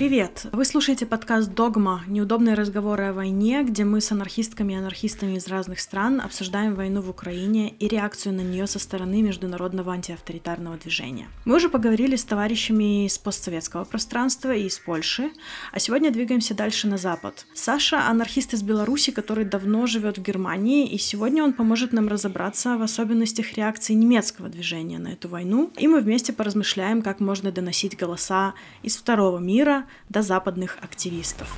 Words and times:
Привет! 0.00 0.46
Вы 0.52 0.64
слушаете 0.64 1.04
подкаст 1.04 1.52
«Догма. 1.52 2.02
Неудобные 2.06 2.54
разговоры 2.54 3.08
о 3.08 3.12
войне», 3.12 3.62
где 3.62 3.84
мы 3.84 4.00
с 4.00 4.10
анархистками 4.10 4.72
и 4.72 4.76
анархистами 4.76 5.36
из 5.36 5.46
разных 5.46 5.78
стран 5.78 6.22
обсуждаем 6.22 6.74
войну 6.74 7.02
в 7.02 7.10
Украине 7.10 7.74
и 7.78 7.86
реакцию 7.86 8.34
на 8.34 8.40
нее 8.40 8.66
со 8.66 8.78
стороны 8.78 9.20
международного 9.20 9.92
антиавторитарного 9.92 10.78
движения. 10.78 11.28
Мы 11.44 11.56
уже 11.56 11.68
поговорили 11.68 12.16
с 12.16 12.24
товарищами 12.24 13.04
из 13.04 13.18
постсоветского 13.18 13.84
пространства 13.84 14.54
и 14.54 14.68
из 14.68 14.78
Польши, 14.78 15.32
а 15.70 15.78
сегодня 15.78 16.10
двигаемся 16.10 16.54
дальше 16.54 16.88
на 16.88 16.96
запад. 16.96 17.44
Саша— 17.52 18.06
анархист 18.08 18.54
из 18.54 18.62
Беларуси, 18.62 19.10
который 19.10 19.44
давно 19.44 19.86
живет 19.86 20.16
в 20.16 20.22
Германии, 20.22 20.88
и 20.88 20.96
сегодня 20.96 21.44
он 21.44 21.52
поможет 21.52 21.92
нам 21.92 22.08
разобраться 22.08 22.78
в 22.78 22.82
особенностях 22.82 23.52
реакции 23.52 23.92
немецкого 23.92 24.48
движения 24.48 24.98
на 24.98 25.08
эту 25.08 25.28
войну, 25.28 25.70
и 25.76 25.86
мы 25.86 26.00
вместе 26.00 26.32
поразмышляем, 26.32 27.02
как 27.02 27.20
можно 27.20 27.52
доносить 27.52 27.98
голоса 27.98 28.54
из 28.82 28.96
второго 28.96 29.36
мира 29.36 29.84
до 30.08 30.22
западных 30.22 30.78
активистов. 30.82 31.56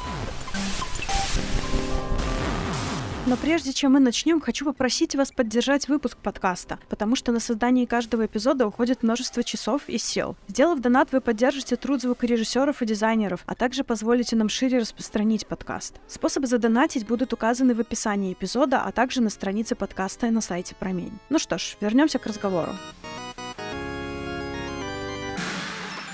Но 3.24 3.36
прежде 3.36 3.72
чем 3.72 3.92
мы 3.92 4.00
начнем, 4.00 4.40
хочу 4.40 4.64
попросить 4.64 5.14
вас 5.14 5.30
поддержать 5.30 5.86
выпуск 5.86 6.18
подкаста, 6.18 6.80
потому 6.88 7.14
что 7.14 7.30
на 7.30 7.38
создание 7.38 7.86
каждого 7.86 8.26
эпизода 8.26 8.66
уходит 8.66 9.04
множество 9.04 9.44
часов 9.44 9.82
и 9.86 9.96
сил. 9.96 10.36
Сделав 10.48 10.80
донат, 10.80 11.12
вы 11.12 11.20
поддержите 11.20 11.76
труд 11.76 12.02
звукорежиссеров 12.02 12.82
и 12.82 12.86
дизайнеров, 12.86 13.44
а 13.46 13.54
также 13.54 13.84
позволите 13.84 14.34
нам 14.34 14.48
шире 14.48 14.78
распространить 14.78 15.46
подкаст. 15.46 16.00
Способы 16.08 16.48
задонатить 16.48 17.06
будут 17.06 17.32
указаны 17.32 17.76
в 17.76 17.80
описании 17.80 18.32
эпизода, 18.32 18.82
а 18.82 18.90
также 18.90 19.22
на 19.22 19.30
странице 19.30 19.76
подкаста 19.76 20.26
и 20.26 20.30
на 20.30 20.40
сайте 20.40 20.74
Промень. 20.74 21.16
Ну 21.30 21.38
что 21.38 21.58
ж, 21.58 21.76
вернемся 21.80 22.18
к 22.18 22.26
разговору. 22.26 22.72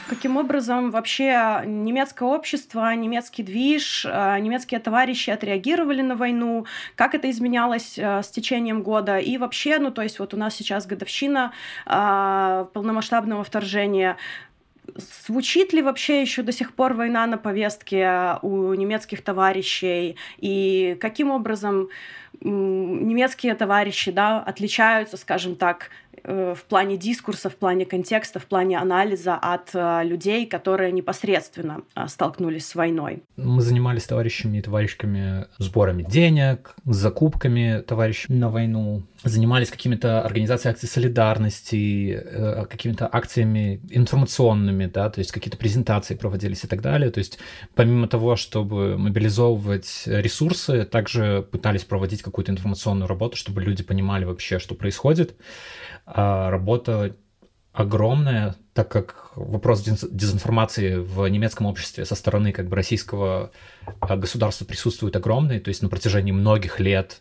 Каким 0.09 0.39
образом 0.39 0.91
вообще 0.91 1.63
немецкое 1.67 2.29
общество, 2.29 2.95
немецкий 2.95 3.43
движ, 3.43 4.07
э, 4.09 4.39
немецкие 4.41 4.81
товарищи 4.81 5.29
отреагировали 5.29 6.01
на 6.01 6.17
войну, 6.17 6.65
как 6.95 7.15
это 7.15 7.31
изменялось 7.31 7.99
э, 7.99 8.23
с 8.23 8.29
течением 8.29 8.83
года, 8.83 9.19
и 9.19 9.37
вообще, 9.37 9.79
ну, 9.79 9.91
то 9.91 10.03
есть 10.03 10.19
вот 10.19 10.33
у 10.33 10.39
нас 10.39 10.55
сейчас 10.55 10.87
годовщина 10.87 11.53
э, 11.85 12.67
полномасштабного 12.73 13.45
вторжения, 13.45 14.17
Звучит 15.27 15.75
ли 15.75 15.83
вообще 15.83 16.23
еще 16.23 16.43
до 16.43 16.51
сих 16.51 16.73
пор 16.73 16.95
война 16.95 17.27
на 17.27 17.37
повестке 17.37 18.39
у 18.41 18.73
немецких 18.73 19.23
товарищей? 19.23 20.17
И 20.39 20.97
каким 20.99 21.31
образом 21.31 21.89
немецкие 22.41 23.55
товарищи 23.55 24.11
да, 24.11 24.41
отличаются, 24.41 25.19
скажем 25.19 25.57
так, 25.57 25.91
в 26.25 26.59
плане 26.69 26.97
дискурса, 26.97 27.51
в 27.51 27.57
плане 27.57 27.87
контекста, 27.87 28.39
в 28.39 28.47
плане 28.47 28.79
анализа 28.79 29.37
от 29.37 29.71
э, 29.75 30.05
людей, 30.05 30.47
которые 30.47 30.93
непосредственно 30.93 31.83
э, 31.95 32.07
столкнулись 32.09 32.67
с 32.67 32.75
войной. 32.75 33.23
Мы 33.37 33.63
занимались 33.63 34.05
товарищами 34.05 34.59
и 34.59 34.63
товарищками 34.63 35.47
сборами 35.59 36.03
денег, 36.03 36.75
закупками 36.85 37.83
товарищей 37.87 38.33
на 38.33 38.51
войну, 38.51 39.03
занимались 39.25 39.71
какими-то 39.71 40.23
организацией 40.23 40.73
акций 40.73 40.89
солидарности, 40.89 42.23
какими-то 42.71 43.09
акциями 43.11 43.81
информационными, 43.91 44.87
да, 44.87 45.11
то 45.11 45.19
есть 45.19 45.33
какие-то 45.33 45.57
презентации 45.57 46.15
проводились 46.15 46.65
и 46.65 46.69
так 46.69 46.81
далее. 46.81 47.11
То 47.11 47.19
есть 47.19 47.39
помимо 47.75 48.07
того, 48.07 48.37
чтобы 48.37 48.97
мобилизовывать 48.97 50.05
ресурсы, 50.07 50.85
также 50.85 51.47
пытались 51.51 51.85
проводить 51.85 52.23
какую-то 52.23 52.53
информационную 52.53 53.09
работу, 53.09 53.37
чтобы 53.37 53.61
люди 53.63 53.83
понимали 53.83 54.25
вообще, 54.25 54.59
что 54.59 54.75
происходит 54.75 55.35
а 56.11 56.51
работа 56.51 57.17
огромная, 57.73 58.57
так 58.73 58.89
как 58.89 59.33
вопрос 59.37 59.83
дезинформации 59.83 60.97
в 60.97 61.27
немецком 61.29 61.67
обществе 61.67 62.05
со 62.05 62.15
стороны 62.15 62.53
как 62.53 62.69
бы 62.69 62.77
российского 62.77 63.53
а, 64.01 64.17
государства 64.17 64.65
присутствует 64.65 65.15
огромный, 65.17 65.61
то 65.61 65.69
есть 65.69 65.83
на 65.83 65.89
протяжении 65.89 66.33
многих 66.33 66.81
лет 66.81 67.21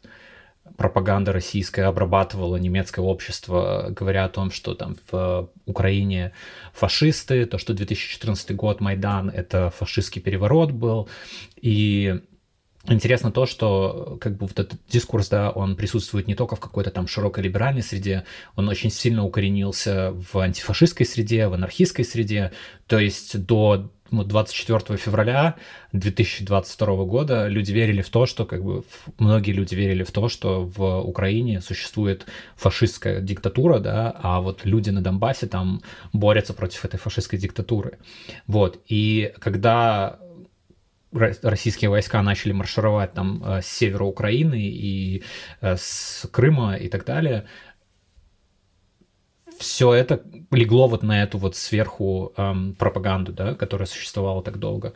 пропаганда 0.78 1.34
российская 1.34 1.84
обрабатывала 1.84 2.56
немецкое 2.56 3.04
общество, 3.04 3.88
говоря 3.90 4.26
о 4.26 4.30
том, 4.30 4.52
что 4.52 4.74
там 4.74 4.96
в 5.12 5.50
Украине 5.66 6.34
фашисты, 6.74 7.46
то, 7.46 7.58
что 7.58 7.74
2014 7.74 8.56
год 8.56 8.82
Майдан— 8.82 9.30
это 9.34 9.70
фашистский 9.70 10.22
переворот 10.22 10.72
был, 10.72 11.10
и 11.62 12.22
Интересно 12.90 13.32
то, 13.32 13.46
что 13.46 14.18
как 14.22 14.38
бы 14.38 14.48
вот 14.48 14.60
этот 14.60 14.80
дискурс, 14.88 15.28
да, 15.28 15.50
он 15.50 15.76
присутствует 15.76 16.28
не 16.28 16.36
только 16.36 16.56
в 16.56 16.60
какой-то 16.60 16.90
там 16.90 17.08
широкой 17.08 17.44
либеральной 17.44 17.84
среде, 17.84 18.24
он 18.56 18.70
очень 18.70 18.90
сильно 18.90 19.26
укоренился 19.26 20.14
в 20.14 20.40
антифашистской 20.40 21.06
среде, 21.06 21.48
в 21.48 21.54
анархистской 21.54 22.06
среде, 22.06 22.54
то 22.88 22.98
есть 22.98 23.46
до 23.46 23.90
24 24.12 24.98
февраля 24.98 25.56
2022 25.92 27.04
года 27.04 27.48
люди 27.48 27.72
верили 27.72 28.02
в 28.02 28.10
то, 28.10 28.26
что 28.26 28.46
как 28.46 28.64
бы 28.64 28.84
многие 29.18 29.52
люди 29.52 29.76
верили 29.76 30.04
в 30.04 30.12
то, 30.12 30.30
что 30.30 30.64
в 30.64 31.02
Украине 31.02 31.62
существует 31.62 32.26
фашистская 32.56 33.20
диктатура, 33.20 33.80
да, 33.80 34.16
а 34.22 34.40
вот 34.40 34.62
люди 34.64 34.90
на 34.92 35.02
Донбассе 35.02 35.48
там 35.48 35.82
борются 36.14 36.54
против 36.54 36.86
этой 36.86 36.98
фашистской 36.98 37.38
диктатуры. 37.38 37.98
Вот. 38.48 38.80
И 38.88 39.34
когда 39.40 40.20
российские 41.18 41.90
войска 41.90 42.22
начали 42.22 42.52
маршировать 42.54 43.14
там 43.14 43.44
э, 43.44 43.62
с 43.62 43.68
севера 43.68 44.04
Украины 44.04 44.62
и 44.62 45.24
э, 45.62 45.76
с 45.78 46.28
Крыма 46.32 46.76
и 46.76 46.90
так 46.90 47.06
далее, 47.06 47.46
все 49.60 49.94
это 49.94 50.22
легло 50.52 50.88
вот 50.88 51.04
на 51.04 51.24
эту 51.24 51.38
вот 51.38 51.56
сверху 51.56 52.34
эм, 52.38 52.76
пропаганду, 52.76 53.34
да, 53.34 53.56
которая 53.56 53.88
существовала 53.88 54.44
так 54.44 54.58
долго. 54.60 54.94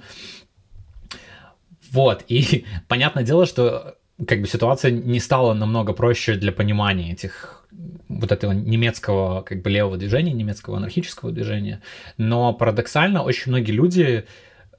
Вот, 1.92 2.24
и 2.28 2.66
понятное 2.88 3.24
дело, 3.24 3.46
что 3.46 3.98
как 4.28 4.42
бы 4.42 4.48
ситуация 4.48 4.92
не 4.92 5.20
стала 5.20 5.54
намного 5.54 5.94
проще 5.94 6.36
для 6.36 6.52
понимания 6.52 7.12
этих 7.12 7.66
вот 8.08 8.32
этого 8.32 8.52
немецкого 8.52 9.42
как 9.42 9.62
бы 9.62 9.70
левого 9.70 9.98
движения, 9.98 10.34
немецкого 10.34 10.78
анархического 10.78 11.32
движения, 11.32 11.82
но 12.18 12.54
парадоксально 12.54 13.24
очень 13.24 13.52
многие 13.52 13.72
люди 13.72 14.26
Э, 14.26 14.26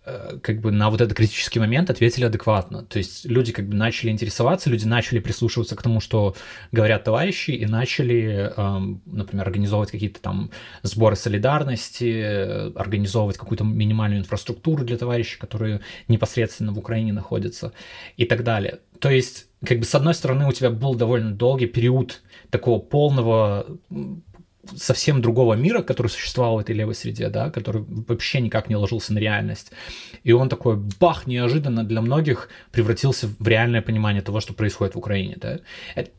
как 0.05 0.61
бы 0.61 0.73
на 0.73 0.91
вот 0.91 1.01
этот 1.01 1.17
критический 1.17 1.61
момент 1.61 1.89
ответили 1.89 2.25
адекватно. 2.25 2.83
То 2.83 2.99
есть 2.99 3.25
люди 3.25 3.53
как 3.53 3.69
бы 3.69 3.75
начали 3.75 4.11
интересоваться, 4.11 4.69
люди 4.69 4.85
начали 4.85 5.21
прислушиваться 5.21 5.77
к 5.77 5.83
тому, 5.83 6.01
что 6.01 6.35
говорят 6.73 7.05
товарищи, 7.05 7.53
и 7.53 7.67
начали, 7.67 8.53
эм, 8.57 9.01
например, 9.07 9.47
организовывать 9.47 9.93
какие-то 9.93 10.21
там 10.21 10.51
сборы 10.83 11.15
солидарности, 11.15 12.73
организовывать 12.77 13.39
какую-то 13.39 13.65
минимальную 13.65 14.21
инфраструктуру 14.21 14.85
для 14.85 14.99
товарищей, 14.99 15.39
которые 15.39 15.81
непосредственно 16.09 16.73
в 16.73 16.79
Украине 16.79 17.13
находятся 17.13 17.73
и 18.17 18.25
так 18.25 18.43
далее. 18.43 18.81
То 18.99 19.11
есть, 19.11 19.47
как 19.65 19.79
бы 19.79 19.85
с 19.85 19.95
одной 19.95 20.15
стороны, 20.15 20.49
у 20.49 20.53
тебя 20.53 20.71
был 20.71 20.95
довольно 20.95 21.31
долгий 21.33 21.67
период 21.67 22.23
такого 22.51 22.81
полного 22.81 23.67
совсем 24.77 25.21
другого 25.21 25.55
мира, 25.55 25.83
который 25.83 26.09
существовал 26.09 26.57
в 26.57 26.59
этой 26.61 26.75
левой 26.75 26.95
среде, 26.95 27.29
да, 27.29 27.51
который 27.51 27.83
вообще 27.83 28.41
никак 28.41 28.69
не 28.69 28.77
ложился 28.77 29.13
на 29.13 29.19
реальность. 29.19 29.73
И 30.23 30.33
он 30.33 30.49
такой, 30.49 30.77
бах, 30.77 31.27
неожиданно 31.27 31.85
для 31.85 32.01
многих 32.01 32.49
превратился 32.71 33.27
в 33.27 33.49
реальное 33.49 33.83
понимание 33.83 34.23
того, 34.23 34.41
что 34.41 34.55
происходит 34.55 34.95
в 34.95 34.99
Украине, 34.99 35.37
да. 35.37 35.59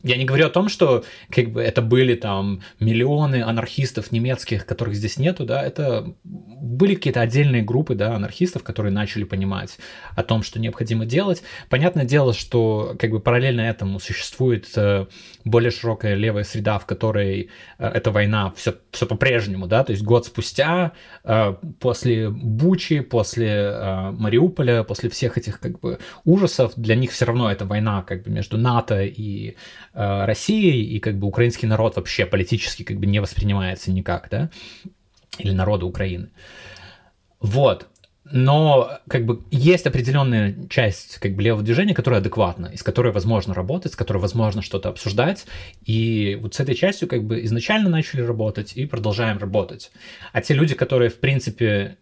Я 0.02 0.16
не 0.16 0.24
говорю 0.24 0.46
о 0.46 0.50
том, 0.50 0.68
что 0.68 1.04
как 1.30 1.50
бы 1.50 1.62
это 1.62 1.80
были 1.80 2.14
там 2.14 2.60
миллионы 2.80 3.42
анархистов 3.42 4.12
немецких, 4.12 4.66
которых 4.66 4.94
здесь 4.94 5.18
нету, 5.18 5.44
да, 5.44 5.62
это 5.62 6.14
были 6.24 6.94
какие-то 6.94 7.22
отдельные 7.22 7.62
группы, 7.62 7.94
да, 7.94 8.14
анархистов, 8.14 8.62
которые 8.62 8.92
начали 8.92 9.24
понимать 9.24 9.78
о 10.16 10.22
том, 10.22 10.42
что 10.42 10.60
необходимо 10.60 11.06
делать. 11.06 11.42
Понятное 11.70 12.04
дело, 12.04 12.34
что 12.34 12.94
как 12.98 13.10
бы 13.10 13.20
параллельно 13.20 13.62
этому 13.62 14.00
существует 14.00 14.66
э, 14.76 15.06
более 15.44 15.70
широкая 15.70 16.14
левая 16.14 16.44
среда, 16.44 16.78
в 16.78 16.86
которой 16.86 17.50
э, 17.78 17.86
эта 17.86 18.10
война 18.10 18.33
все, 18.56 18.74
все 18.90 19.06
по-прежнему, 19.06 19.66
да, 19.66 19.84
то 19.84 19.92
есть 19.92 20.04
год 20.04 20.26
спустя, 20.26 20.92
э, 21.24 21.54
после 21.80 22.30
Бучи, 22.30 23.00
после 23.00 23.48
э, 23.48 24.10
Мариуполя, 24.12 24.82
после 24.84 25.10
всех 25.10 25.38
этих 25.38 25.60
как 25.60 25.80
бы 25.80 25.98
ужасов, 26.24 26.72
для 26.76 26.96
них 26.96 27.10
все 27.10 27.24
равно 27.24 27.50
эта 27.50 27.64
война 27.64 28.02
как 28.02 28.22
бы 28.24 28.30
между 28.30 28.58
НАТО 28.58 29.02
и 29.02 29.56
Россией, 29.92 30.96
и 30.96 31.00
как 31.00 31.18
бы 31.18 31.26
украинский 31.26 31.68
народ 31.68 31.96
вообще 31.96 32.26
политически 32.26 32.82
как 32.82 32.98
бы 32.98 33.06
не 33.06 33.20
воспринимается 33.20 33.92
никак, 33.92 34.28
да, 34.30 34.50
или 35.38 35.52
народа 35.52 35.86
Украины. 35.86 36.28
Вот, 37.40 37.88
но 38.24 39.00
как 39.08 39.26
бы 39.26 39.42
есть 39.50 39.86
определенная 39.86 40.56
часть 40.70 41.18
как 41.18 41.34
бы 41.34 41.42
левого 41.42 41.62
движения, 41.62 41.94
которая 41.94 42.20
адекватна, 42.20 42.66
из 42.68 42.82
которой 42.82 43.12
возможно 43.12 43.52
работать, 43.52 43.92
с 43.92 43.96
которой 43.96 44.18
возможно 44.18 44.62
что-то 44.62 44.88
обсуждать. 44.88 45.46
И 45.84 46.38
вот 46.40 46.54
с 46.54 46.60
этой 46.60 46.74
частью 46.74 47.06
как 47.06 47.24
бы 47.24 47.44
изначально 47.44 47.90
начали 47.90 48.22
работать 48.22 48.76
и 48.76 48.86
продолжаем 48.86 49.38
работать. 49.38 49.92
А 50.32 50.40
те 50.40 50.54
люди, 50.54 50.74
которые 50.74 51.10
в 51.10 51.20
принципе 51.20 51.98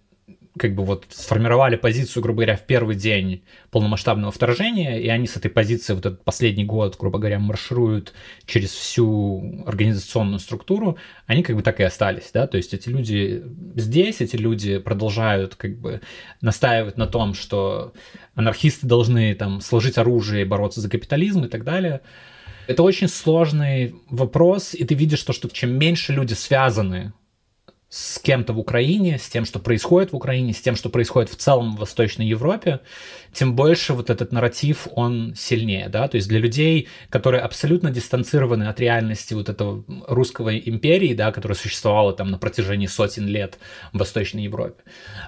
как 0.58 0.74
бы 0.74 0.84
вот 0.84 1.06
сформировали 1.08 1.76
позицию, 1.76 2.22
грубо 2.22 2.38
говоря, 2.38 2.56
в 2.56 2.66
первый 2.66 2.94
день 2.94 3.42
полномасштабного 3.70 4.30
вторжения, 4.30 5.00
и 5.00 5.08
они 5.08 5.26
с 5.26 5.36
этой 5.36 5.50
позиции 5.50 5.94
вот 5.94 6.04
этот 6.04 6.24
последний 6.24 6.64
год, 6.64 6.96
грубо 6.98 7.18
говоря, 7.18 7.38
маршируют 7.38 8.12
через 8.44 8.70
всю 8.70 9.64
организационную 9.66 10.40
структуру, 10.40 10.98
они 11.26 11.42
как 11.42 11.56
бы 11.56 11.62
так 11.62 11.80
и 11.80 11.84
остались, 11.84 12.30
да, 12.34 12.46
то 12.46 12.58
есть 12.58 12.74
эти 12.74 12.90
люди 12.90 13.42
здесь, 13.76 14.20
эти 14.20 14.36
люди 14.36 14.78
продолжают 14.78 15.54
как 15.54 15.78
бы 15.78 16.02
настаивать 16.42 16.98
на 16.98 17.06
том, 17.06 17.32
что 17.32 17.94
анархисты 18.34 18.86
должны 18.86 19.34
там 19.34 19.62
сложить 19.62 19.96
оружие 19.96 20.42
и 20.42 20.48
бороться 20.48 20.82
за 20.82 20.90
капитализм 20.90 21.44
и 21.44 21.48
так 21.48 21.64
далее. 21.64 22.02
Это 22.66 22.82
очень 22.82 23.08
сложный 23.08 23.94
вопрос, 24.08 24.74
и 24.74 24.84
ты 24.84 24.94
видишь 24.94 25.22
то, 25.22 25.32
что 25.32 25.48
чем 25.48 25.78
меньше 25.78 26.12
люди 26.12 26.34
связаны 26.34 27.12
с 27.92 28.18
кем-то 28.18 28.54
в 28.54 28.58
Украине, 28.58 29.18
с 29.18 29.28
тем, 29.28 29.44
что 29.44 29.58
происходит 29.58 30.12
в 30.12 30.16
Украине, 30.16 30.54
с 30.54 30.60
тем, 30.62 30.76
что 30.76 30.88
происходит 30.88 31.30
в 31.30 31.36
целом 31.36 31.76
в 31.76 31.80
Восточной 31.80 32.26
Европе, 32.26 32.80
тем 33.34 33.54
больше 33.54 33.92
вот 33.92 34.08
этот 34.08 34.32
нарратив, 34.32 34.88
он 34.94 35.34
сильнее, 35.36 35.90
да, 35.90 36.08
то 36.08 36.16
есть 36.16 36.26
для 36.26 36.38
людей, 36.38 36.88
которые 37.10 37.42
абсолютно 37.42 37.90
дистанцированы 37.90 38.64
от 38.64 38.80
реальности 38.80 39.34
вот 39.34 39.50
этого 39.50 39.84
русского 40.08 40.56
империи, 40.56 41.12
да, 41.12 41.32
которая 41.32 41.54
существовала 41.54 42.14
там 42.14 42.30
на 42.30 42.38
протяжении 42.38 42.86
сотен 42.86 43.26
лет 43.26 43.58
в 43.92 43.98
Восточной 43.98 44.44
Европе, 44.44 44.82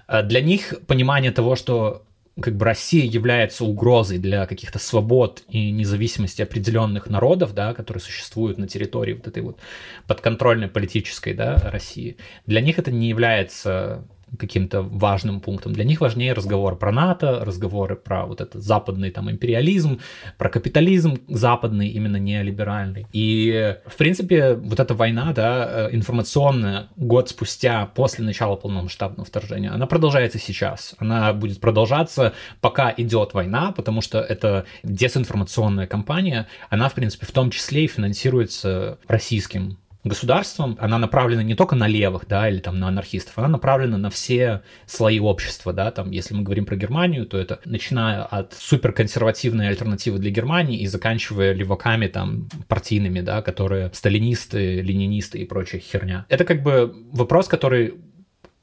э, 0.08 0.22
для 0.22 0.40
них 0.40 0.72
понимание 0.86 1.32
того, 1.32 1.56
что 1.56 2.06
как 2.40 2.56
бы 2.56 2.64
Россия 2.64 3.04
является 3.04 3.64
угрозой 3.64 4.18
для 4.18 4.46
каких-то 4.46 4.78
свобод 4.78 5.44
и 5.48 5.70
независимости 5.70 6.42
определенных 6.42 7.06
народов, 7.08 7.54
да, 7.54 7.74
которые 7.74 8.00
существуют 8.00 8.58
на 8.58 8.66
территории 8.66 9.14
вот 9.14 9.26
этой 9.28 9.42
вот 9.42 9.58
подконтрольной 10.06 10.68
политической, 10.68 11.32
да, 11.32 11.56
России, 11.70 12.16
для 12.46 12.60
них 12.60 12.78
это 12.78 12.90
не 12.90 13.08
является 13.08 14.04
каким-то 14.38 14.82
важным 14.82 15.40
пунктом. 15.40 15.72
Для 15.72 15.84
них 15.84 16.00
важнее 16.00 16.32
разговор 16.32 16.76
про 16.76 16.92
НАТО, 16.92 17.44
разговоры 17.44 17.96
про 17.96 18.26
вот 18.26 18.40
этот 18.40 18.62
западный 18.62 19.10
там 19.10 19.30
империализм, 19.30 20.00
про 20.38 20.48
капитализм 20.48 21.18
западный, 21.28 21.88
именно 21.88 22.16
неолиберальный. 22.16 23.06
И, 23.12 23.76
в 23.86 23.96
принципе, 23.96 24.54
вот 24.54 24.80
эта 24.80 24.94
война, 24.94 25.32
да, 25.32 25.88
э, 25.88 25.94
информационная, 25.94 26.88
год 26.96 27.28
спустя, 27.28 27.86
после 27.94 28.24
начала 28.24 28.56
полномасштабного 28.56 29.24
вторжения, 29.24 29.70
она 29.70 29.86
продолжается 29.86 30.38
сейчас. 30.38 30.94
Она 30.98 31.32
будет 31.32 31.60
продолжаться, 31.60 32.32
пока 32.60 32.92
идет 32.96 33.34
война, 33.34 33.72
потому 33.72 34.00
что 34.00 34.20
это 34.20 34.64
дезинформационная 34.82 35.86
кампания, 35.86 36.46
она, 36.70 36.88
в 36.88 36.94
принципе, 36.94 37.26
в 37.26 37.32
том 37.32 37.50
числе 37.50 37.84
и 37.84 37.88
финансируется 37.88 38.98
российским 39.06 39.78
государством, 40.04 40.76
она 40.80 40.98
направлена 40.98 41.42
не 41.42 41.54
только 41.54 41.74
на 41.74 41.86
левых, 41.86 42.26
да, 42.28 42.48
или 42.48 42.58
там 42.58 42.78
на 42.78 42.88
анархистов, 42.88 43.38
она 43.38 43.48
направлена 43.48 43.98
на 43.98 44.10
все 44.10 44.62
слои 44.86 45.18
общества, 45.18 45.72
да, 45.72 45.90
там, 45.90 46.10
если 46.10 46.34
мы 46.34 46.42
говорим 46.42 46.66
про 46.66 46.76
Германию, 46.76 47.26
то 47.26 47.38
это 47.38 47.60
начиная 47.64 48.22
от 48.22 48.54
суперконсервативной 48.54 49.68
альтернативы 49.68 50.18
для 50.18 50.30
Германии 50.30 50.78
и 50.78 50.86
заканчивая 50.86 51.52
леваками 51.52 52.06
там 52.06 52.48
партийными, 52.68 53.20
да, 53.20 53.42
которые 53.42 53.90
сталинисты, 53.94 54.80
ленинисты 54.80 55.38
и 55.38 55.44
прочая 55.44 55.80
херня. 55.80 56.26
Это 56.28 56.44
как 56.44 56.62
бы 56.62 56.94
вопрос, 57.12 57.48
который 57.48 57.94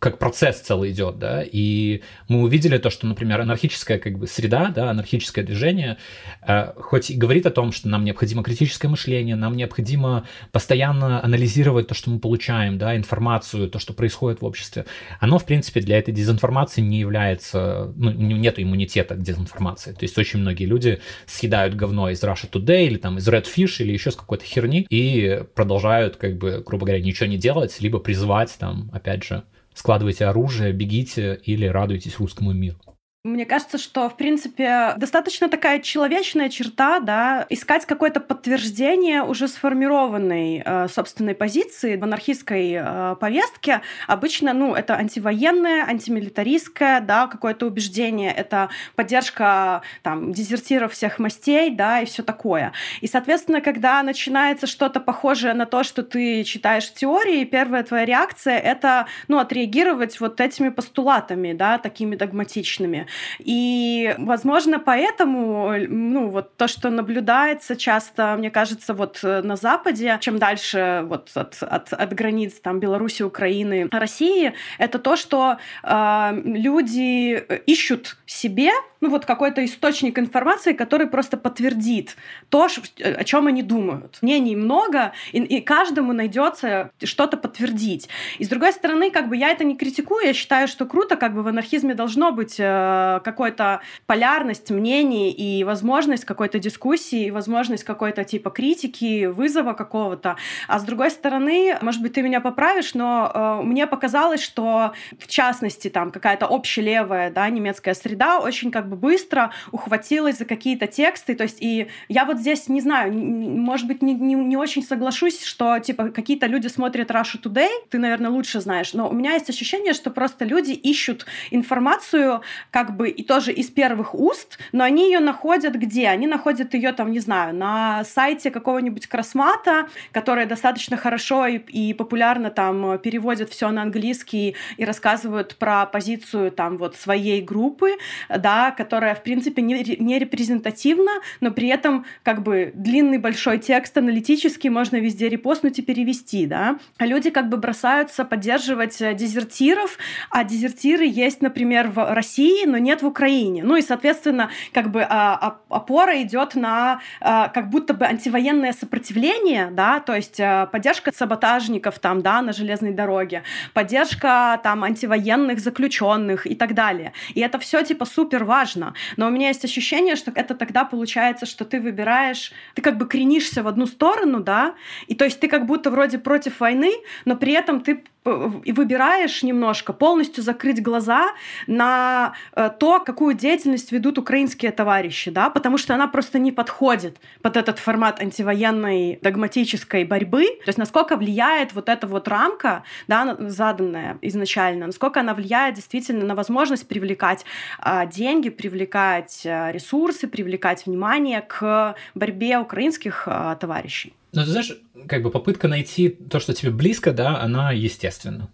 как 0.02 0.18
процесс 0.18 0.60
целый 0.60 0.90
идет, 0.90 1.20
да, 1.20 1.44
и 1.44 2.02
мы 2.28 2.42
увидели 2.42 2.80
то, 2.80 2.90
что, 2.90 3.06
например, 3.06 3.40
анархическая 3.40 4.00
как 4.00 4.18
бы 4.18 4.26
среда, 4.26 4.74
да, 4.76 4.90
анархическое 4.90 5.46
движение, 5.46 5.98
э, 6.42 6.74
хоть 6.76 7.12
и 7.12 7.16
говорит 7.16 7.46
о 7.46 7.52
том, 7.52 7.72
что 7.72 7.88
нам 7.88 8.04
необходимо 8.04 8.42
критическое 8.42 8.88
мышление, 8.88 9.36
нам 9.36 9.56
необходимо 9.56 10.26
постоянно 10.52 11.24
анализировать 11.24 11.88
то, 11.88 11.94
что 11.94 12.10
мы 12.10 12.18
получаем, 12.18 12.80
да, 12.80 12.98
информацию, 12.98 13.70
то, 13.70 13.78
что 13.78 13.94
происходит 13.94 14.42
в 14.42 14.46
обществе, 14.46 14.88
оно, 15.20 15.38
в 15.38 15.46
принципе, 15.46 15.82
для 15.82 16.00
этой 16.00 16.16
дезинформации 16.16 16.82
не 16.82 17.00
является, 17.00 17.94
ну, 17.96 18.10
нет 18.10 18.56
иммунитета 18.58 19.14
к 19.14 19.22
дезинформации, 19.22 19.92
то 19.92 20.04
есть 20.04 20.18
очень 20.18 20.40
многие 20.40 20.66
люди 20.66 21.00
съедают 21.28 21.76
говно 21.76 22.10
из 22.10 22.24
Russia 22.24 22.50
Today 22.52 22.88
или 22.88 22.98
там 22.98 23.20
из 23.20 23.28
Redfish 23.28 23.84
или 23.84 23.94
еще 23.94 24.10
с 24.10 24.16
какой-то 24.16 24.46
херни 24.46 24.88
и 24.90 25.44
продолжают, 25.54 26.16
как 26.16 26.40
бы, 26.40 26.64
грубо 26.66 26.88
говоря, 26.88 27.04
ничего 27.04 27.28
не 27.28 27.38
делать, 27.38 27.80
либо 27.82 28.00
призывать 28.00 28.56
там, 28.58 28.90
опять 28.94 29.24
же, 29.24 29.44
складывайте 29.82 30.28
оружие, 30.28 30.74
бегите 30.74 31.42
или 31.44 31.66
радуйтесь 31.66 32.20
русскому 32.20 32.54
миру. 32.54 32.78
Мне 33.24 33.46
кажется, 33.46 33.78
что, 33.78 34.10
в 34.10 34.18
принципе, 34.18 34.96
достаточно 34.98 35.48
такая 35.48 35.78
человечная 35.78 36.50
черта, 36.50 37.00
да, 37.00 37.46
искать 37.50 37.86
какое-то 37.86 38.20
подтверждение 38.20 39.22
уже 39.22 39.48
сформированной 39.48 40.64
э, 40.66 40.88
собственной 40.88 41.36
позиции 41.36 41.98
в 41.98 42.04
анархистской 42.04 42.72
э, 42.74 43.16
повестке. 43.20 43.82
Обычно, 44.08 44.54
ну, 44.54 44.74
это 44.74 44.96
антивоенное, 44.96 45.86
антимилитаристское, 45.88 47.00
да, 47.00 47.28
какое-то 47.28 47.68
убеждение, 47.68 48.34
это 48.34 48.70
поддержка, 48.96 49.84
там, 50.02 50.32
дезертиров 50.32 50.94
всех 50.94 51.20
мастей, 51.20 51.70
да, 51.70 52.02
и 52.02 52.06
все 52.06 52.24
такое. 52.24 52.74
И, 53.02 53.08
соответственно, 53.08 53.62
когда 53.62 54.02
начинается 54.02 54.66
что-то 54.66 55.00
похожее 55.00 55.54
на 55.54 55.68
то, 55.68 55.84
что 55.84 56.02
ты 56.02 56.44
читаешь 56.44 56.88
в 56.88 56.96
теории, 56.96 57.44
первая 57.44 57.84
твоя 57.84 58.04
реакция— 58.04 58.58
это, 58.60 59.06
ну, 59.28 59.38
отреагировать 59.38 60.20
вот 60.20 60.42
этими 60.42 60.70
постулатами, 60.70 61.54
да, 61.54 61.78
такими 61.78 62.16
догматичными. 62.16 63.06
И, 63.40 64.16
возможно, 64.18 64.80
поэтому, 64.80 65.74
ну, 65.88 66.30
вот 66.30 66.56
то, 66.58 66.68
что 66.68 66.90
наблюдается 66.90 67.76
часто, 67.76 68.36
мне 68.38 68.52
кажется, 68.52 68.94
вот 68.94 69.20
э, 69.24 69.42
на 69.42 69.56
Западе, 69.56 70.18
чем 70.22 70.40
дальше 70.40 71.04
вот 71.06 71.32
от, 71.36 71.62
от, 71.62 71.94
от 71.94 72.14
границ 72.14 72.60
там 72.62 72.80
Беларуси, 72.80 73.24
Украины, 73.24 73.90
России, 73.92 74.54
это 74.78 75.00
то, 75.00 75.16
что 75.16 75.58
э, 75.84 76.42
люди 76.44 77.34
ищут 77.66 78.18
себе 78.26 78.72
ну 79.02 79.10
вот 79.10 79.26
какой-то 79.26 79.66
источник 79.66 80.20
информации, 80.20 80.74
который 80.74 81.08
просто 81.08 81.36
подтвердит 81.36 82.16
то, 82.50 82.68
о 83.04 83.24
чем 83.24 83.48
они 83.48 83.64
думают. 83.64 84.20
Мнений 84.22 84.56
много, 84.56 85.14
и, 85.32 85.40
и 85.40 85.62
каждому 85.62 86.14
найдется 86.14 86.92
что-то 87.04 87.36
подтвердить. 87.38 88.08
И 88.38 88.46
с 88.46 88.48
другой 88.48 88.72
стороны, 88.74 89.10
как 89.10 89.28
бы 89.28 89.36
я 89.36 89.50
это 89.50 89.64
не 89.64 89.76
критикую, 89.76 90.28
я 90.28 90.34
считаю, 90.34 90.68
что 90.68 90.86
круто, 90.86 91.16
как 91.16 91.34
бы 91.34 91.42
в 91.42 91.48
анархизме 91.48 91.96
должно 91.96 92.32
быть 92.32 92.56
э, 92.60 93.20
какой-то 93.24 93.82
полярность 94.06 94.70
мнений 94.70 95.32
и 95.32 95.64
возможность 95.64 96.26
какой-то 96.26 96.60
дискуссии, 96.60 97.26
и 97.26 97.32
возможность 97.32 97.84
какой-то 97.84 98.24
типа 98.24 98.52
критики, 98.52 99.26
вызова 99.26 99.74
какого-то. 99.74 100.38
А 100.68 100.80
с 100.80 100.84
другой 100.84 101.10
стороны, 101.10 101.76
может 101.82 102.02
быть, 102.04 102.14
ты 102.14 102.22
меня 102.22 102.40
поправишь, 102.40 102.94
но 102.94 103.32
э, 103.34 103.62
мне 103.64 103.88
показалось, 103.88 104.44
что 104.44 104.94
в 105.18 105.28
частности 105.28 105.90
там 105.90 106.12
какая-то 106.12 106.46
общелевая, 106.46 107.32
да, 107.32 107.50
немецкая 107.50 107.96
среда 107.96 108.40
очень 108.40 108.70
как 108.70 108.91
бы 108.92 108.98
быстро 108.98 109.52
ухватилась 109.72 110.38
за 110.38 110.46
какие-то 110.46 110.88
тексты. 110.88 111.36
То 111.36 111.44
есть, 111.44 111.58
и 111.62 111.88
я 112.10 112.26
вот 112.26 112.38
здесь 112.38 112.68
не 112.68 112.82
знаю, 112.82 113.14
может 113.14 113.88
быть, 113.88 114.02
не, 114.02 114.14
не, 114.14 114.36
не 114.36 114.58
очень 114.58 114.84
соглашусь, 114.84 115.44
что 115.44 115.80
типа 115.80 116.10
какие-то 116.10 116.46
люди 116.46 116.68
смотрят 116.68 117.10
Russia 117.10 117.42
Today, 117.42 117.70
ты, 117.90 117.98
наверное, 117.98 118.30
лучше 118.30 118.60
знаешь, 118.60 118.94
но 118.94 119.10
у 119.10 119.14
меня 119.14 119.34
есть 119.34 119.50
ощущение, 119.50 119.94
что 119.94 120.12
просто 120.12 120.46
люди 120.46 120.72
ищут 120.72 121.26
информацию 121.52 122.42
как 122.70 122.96
бы 122.96 123.10
и 123.10 123.24
тоже 123.24 123.52
из 123.52 123.70
первых 123.70 124.14
уст, 124.14 124.60
но 124.72 124.84
они 124.84 125.06
ее 125.06 125.20
находят 125.20 125.76
где? 125.76 126.10
Они 126.10 126.28
находят 126.28 126.74
ее 126.74 126.92
там, 126.92 127.12
не 127.12 127.20
знаю, 127.20 127.56
на 127.56 128.04
сайте 128.04 128.52
какого-нибудь 128.52 129.08
Красмата, 129.08 129.88
который 130.12 130.46
достаточно 130.46 130.98
хорошо 130.98 131.48
и, 131.48 131.58
и 131.58 131.94
популярно 131.94 132.50
там 132.50 133.00
переводят 133.00 133.50
все 133.50 133.70
на 133.70 133.84
английский 133.84 134.56
и 134.78 134.86
рассказывают 134.86 135.56
про 135.56 135.86
позицию 135.86 136.52
там 136.52 136.78
вот 136.78 136.96
своей 136.96 137.42
группы, 137.42 137.94
да, 138.30 138.72
которая, 138.82 139.14
в 139.14 139.22
принципе, 139.22 139.62
не, 139.62 139.96
не 140.00 140.18
репрезентативна, 140.18 141.12
но 141.40 141.52
при 141.52 141.68
этом 141.68 142.04
как 142.24 142.42
бы 142.42 142.72
длинный 142.74 143.20
большой 143.20 143.60
текст 143.60 143.96
аналитический 143.96 144.72
можно 144.72 144.96
везде 144.96 145.30
репостнуть 145.30 145.78
и 145.78 145.84
перевести, 145.84 146.48
да. 146.48 146.80
А 146.98 147.06
люди 147.06 147.30
как 147.30 147.48
бы 147.48 147.58
бросаются 147.58 148.26
поддерживать 148.26 149.00
э, 149.00 149.14
дезертиров, 149.14 150.00
а 150.32 150.44
дезертиры 150.44 151.06
есть, 151.06 151.44
например, 151.44 151.90
в 151.90 152.16
России, 152.16 152.66
но 152.66 152.80
нет 152.80 153.04
в 153.04 153.06
Украине. 153.06 153.64
Ну 153.64 153.76
и, 153.76 153.84
соответственно, 153.84 154.50
как 154.74 154.90
бы 154.90 155.04
а, 155.04 155.36
а, 155.36 155.58
опора 155.70 156.20
идет 156.24 156.56
на 156.56 157.02
а, 157.20 157.50
как 157.50 157.70
будто 157.70 157.94
бы 157.94 158.06
антивоенное 158.06 158.74
сопротивление, 158.74 159.70
да, 159.72 160.00
то 160.00 160.16
есть 160.16 160.42
поддержка 160.72 161.12
саботажников 161.16 162.00
там, 162.00 162.24
да, 162.24 162.42
на 162.42 162.52
железной 162.52 162.94
дороге, 162.94 163.44
поддержка 163.76 164.60
там 164.64 164.84
антивоенных 164.84 165.60
заключенных 165.60 166.48
и 166.48 166.56
так 166.56 166.74
далее. 166.74 167.14
И 167.36 167.42
это 167.42 167.60
все 167.60 167.84
типа 167.84 168.06
супер 168.06 168.44
важно. 168.44 168.71
Но 169.18 169.28
у 169.28 169.30
меня 169.30 169.50
есть 169.50 169.66
ощущение, 169.66 170.16
что 170.16 170.32
это 170.34 170.56
тогда 170.56 170.86
получается, 170.86 171.46
что 171.46 171.66
ты 171.66 171.80
выбираешь, 171.80 172.52
ты 172.76 172.82
как 172.82 172.98
бы 172.98 173.08
кренишься 173.08 173.64
в 173.64 173.68
одну 173.68 173.86
сторону, 173.86 174.40
да, 174.40 174.76
и 175.08 175.16
то 175.16 175.26
есть 175.26 175.40
ты 175.40 175.48
как 175.48 175.66
будто 175.66 175.90
вроде 175.90 176.18
против 176.18 176.60
войны, 176.60 176.92
но 177.26 177.36
при 177.36 177.54
этом 177.54 177.82
ты 177.82 178.04
и 178.24 178.72
выбираешь 178.72 179.42
немножко 179.42 179.94
полностью 179.94 180.44
закрыть 180.44 180.82
глаза 180.82 181.32
на 181.66 182.34
э, 182.54 182.70
то, 182.80 183.00
какую 183.00 183.34
деятельность 183.34 183.92
ведут 183.92 184.20
украинские 184.20 184.72
товарищи, 184.72 185.32
да, 185.32 185.50
потому 185.50 185.78
что 185.80 185.96
она 185.96 186.08
просто 186.08 186.38
не 186.38 186.52
подходит 186.52 187.18
под 187.42 187.58
этот 187.58 187.80
формат 187.80 188.22
антивоенной 188.22 189.18
догматической 189.22 190.04
борьбы. 190.04 190.46
То 190.64 190.70
есть 190.70 190.78
насколько 190.78 191.16
влияет 191.16 191.74
вот 191.74 191.90
эта 191.90 192.06
вот 192.06 192.28
рамка, 192.28 192.84
да, 193.08 193.36
заданная 193.40 194.20
изначально, 194.22 194.88
насколько 194.88 195.20
она 195.20 195.34
влияет 195.34 195.76
действительно 195.76 196.24
на 196.24 196.36
возможность 196.36 196.88
привлекать 196.88 197.44
э, 197.84 198.08
деньги, 198.08 198.50
привлекать 198.50 199.42
э, 199.46 199.72
ресурсы, 199.72 200.28
привлекать 200.28 200.86
внимание 200.86 201.42
к 201.42 201.96
борьбе 202.14 202.60
украинских 202.60 203.24
э, 203.26 203.56
товарищей. 203.60 204.14
Ну, 204.34 204.44
ты 204.44 204.50
знаешь, 204.50 204.78
как 205.08 205.24
бы 205.24 205.32
попытка 205.32 205.68
найти 205.68 206.10
то, 206.10 206.40
что 206.40 206.54
тебе 206.54 206.72
близко, 206.72 207.12
да, 207.12 207.42
она 207.42 207.72
естественна. 207.72 208.50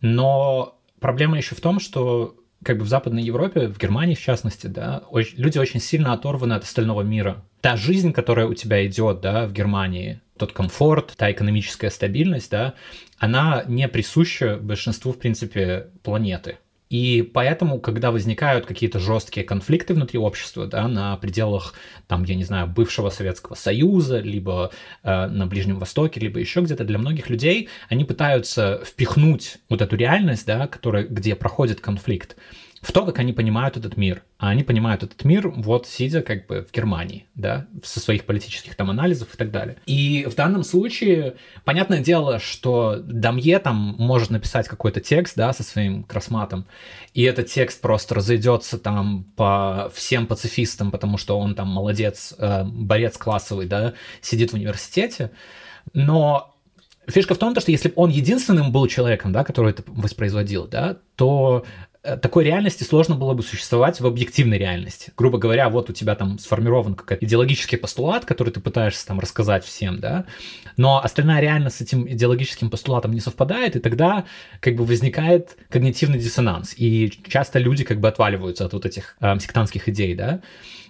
Но 0.00 0.78
проблема 1.00 1.36
еще 1.36 1.54
в 1.54 1.60
том, 1.60 1.80
что 1.80 2.36
как 2.62 2.78
бы 2.78 2.84
в 2.84 2.88
Западной 2.88 3.22
Европе, 3.22 3.68
в 3.68 3.78
Германии 3.78 4.14
в 4.14 4.20
частности, 4.20 4.66
да, 4.66 5.04
очень, 5.10 5.38
люди 5.38 5.58
очень 5.58 5.80
сильно 5.80 6.12
оторваны 6.12 6.52
от 6.54 6.64
остального 6.64 7.02
мира. 7.02 7.44
Та 7.60 7.76
жизнь, 7.76 8.12
которая 8.12 8.46
у 8.46 8.54
тебя 8.54 8.86
идет, 8.86 9.20
да, 9.20 9.46
в 9.46 9.52
Германии, 9.52 10.20
тот 10.36 10.52
комфорт, 10.52 11.14
та 11.16 11.30
экономическая 11.32 11.90
стабильность, 11.90 12.50
да, 12.50 12.74
она 13.18 13.64
не 13.66 13.88
присуща 13.88 14.56
большинству, 14.56 15.12
в 15.12 15.18
принципе, 15.18 15.88
планеты. 16.02 16.58
И 16.90 17.22
поэтому, 17.22 17.78
когда 17.78 18.10
возникают 18.10 18.66
какие-то 18.66 18.98
жесткие 18.98 19.46
конфликты 19.46 19.94
внутри 19.94 20.18
общества, 20.18 20.66
да, 20.66 20.88
на 20.88 21.16
пределах, 21.18 21.74
там, 22.08 22.24
я 22.24 22.34
не 22.34 22.42
знаю, 22.42 22.66
бывшего 22.66 23.10
Советского 23.10 23.54
Союза, 23.54 24.18
либо 24.18 24.72
э, 25.04 25.26
на 25.28 25.46
Ближнем 25.46 25.78
Востоке, 25.78 26.18
либо 26.18 26.40
еще 26.40 26.60
где-то, 26.60 26.82
для 26.82 26.98
многих 26.98 27.30
людей 27.30 27.68
они 27.88 28.04
пытаются 28.04 28.82
впихнуть 28.84 29.58
вот 29.68 29.82
эту 29.82 29.94
реальность, 29.94 30.46
да, 30.46 30.66
которая, 30.66 31.04
где 31.04 31.36
проходит 31.36 31.80
конфликт, 31.80 32.36
в 32.80 32.92
то, 32.92 33.04
как 33.04 33.18
они 33.18 33.34
понимают 33.34 33.76
этот 33.76 33.98
мир. 33.98 34.22
А 34.38 34.48
они 34.48 34.62
понимают 34.62 35.02
этот 35.02 35.22
мир, 35.24 35.48
вот 35.48 35.86
сидя 35.86 36.22
как 36.22 36.46
бы 36.46 36.66
в 36.66 36.72
Германии, 36.74 37.26
да, 37.34 37.66
со 37.84 38.00
своих 38.00 38.24
политических 38.24 38.74
там 38.74 38.88
анализов 38.88 39.34
и 39.34 39.36
так 39.36 39.50
далее. 39.50 39.76
И 39.84 40.26
в 40.30 40.34
данном 40.34 40.64
случае, 40.64 41.36
понятное 41.64 42.00
дело, 42.00 42.38
что 42.38 42.96
Дамье 43.02 43.58
там 43.58 43.96
может 43.98 44.30
написать 44.30 44.66
какой-то 44.66 45.00
текст, 45.00 45.36
да, 45.36 45.52
со 45.52 45.62
своим 45.62 46.04
красматом, 46.04 46.64
и 47.12 47.22
этот 47.22 47.48
текст 47.48 47.82
просто 47.82 48.14
разойдется 48.14 48.78
там 48.78 49.24
по 49.36 49.92
всем 49.94 50.26
пацифистам, 50.26 50.90
потому 50.90 51.18
что 51.18 51.38
он 51.38 51.54
там 51.54 51.68
молодец, 51.68 52.34
э, 52.38 52.64
борец 52.64 53.18
классовый, 53.18 53.66
да, 53.66 53.92
сидит 54.22 54.52
в 54.52 54.54
университете, 54.54 55.32
но 55.92 56.56
Фишка 57.08 57.34
в 57.34 57.38
том, 57.38 57.58
что 57.58 57.70
если 57.70 57.88
бы 57.88 57.94
он 57.96 58.10
единственным 58.10 58.72
был 58.72 58.86
человеком, 58.86 59.32
да, 59.32 59.42
который 59.42 59.72
это 59.72 59.82
воспроизводил, 59.86 60.66
да, 60.66 60.98
то 61.16 61.64
такой 62.02 62.44
реальности 62.44 62.82
сложно 62.82 63.14
было 63.14 63.34
бы 63.34 63.42
существовать 63.42 64.00
в 64.00 64.06
объективной 64.06 64.58
реальности. 64.58 65.12
Грубо 65.16 65.38
говоря, 65.38 65.68
вот 65.68 65.90
у 65.90 65.92
тебя 65.92 66.14
там 66.14 66.38
сформирован 66.38 66.94
какой-то 66.94 67.24
идеологический 67.24 67.76
постулат, 67.76 68.24
который 68.24 68.50
ты 68.52 68.60
пытаешься 68.60 69.06
там 69.06 69.20
рассказать 69.20 69.64
всем, 69.64 70.00
да, 70.00 70.24
но 70.76 71.02
остальная 71.02 71.40
реальность 71.40 71.76
с 71.76 71.80
этим 71.82 72.08
идеологическим 72.08 72.70
постулатом 72.70 73.12
не 73.12 73.20
совпадает, 73.20 73.76
и 73.76 73.80
тогда 73.80 74.24
как 74.60 74.76
бы 74.76 74.84
возникает 74.84 75.56
когнитивный 75.68 76.18
диссонанс, 76.18 76.74
и 76.76 77.12
часто 77.28 77.58
люди 77.58 77.84
как 77.84 78.00
бы 78.00 78.08
отваливаются 78.08 78.64
от 78.64 78.72
вот 78.72 78.86
этих 78.86 79.16
э, 79.20 79.38
сектантских 79.38 79.88
идей, 79.88 80.14
да. 80.14 80.40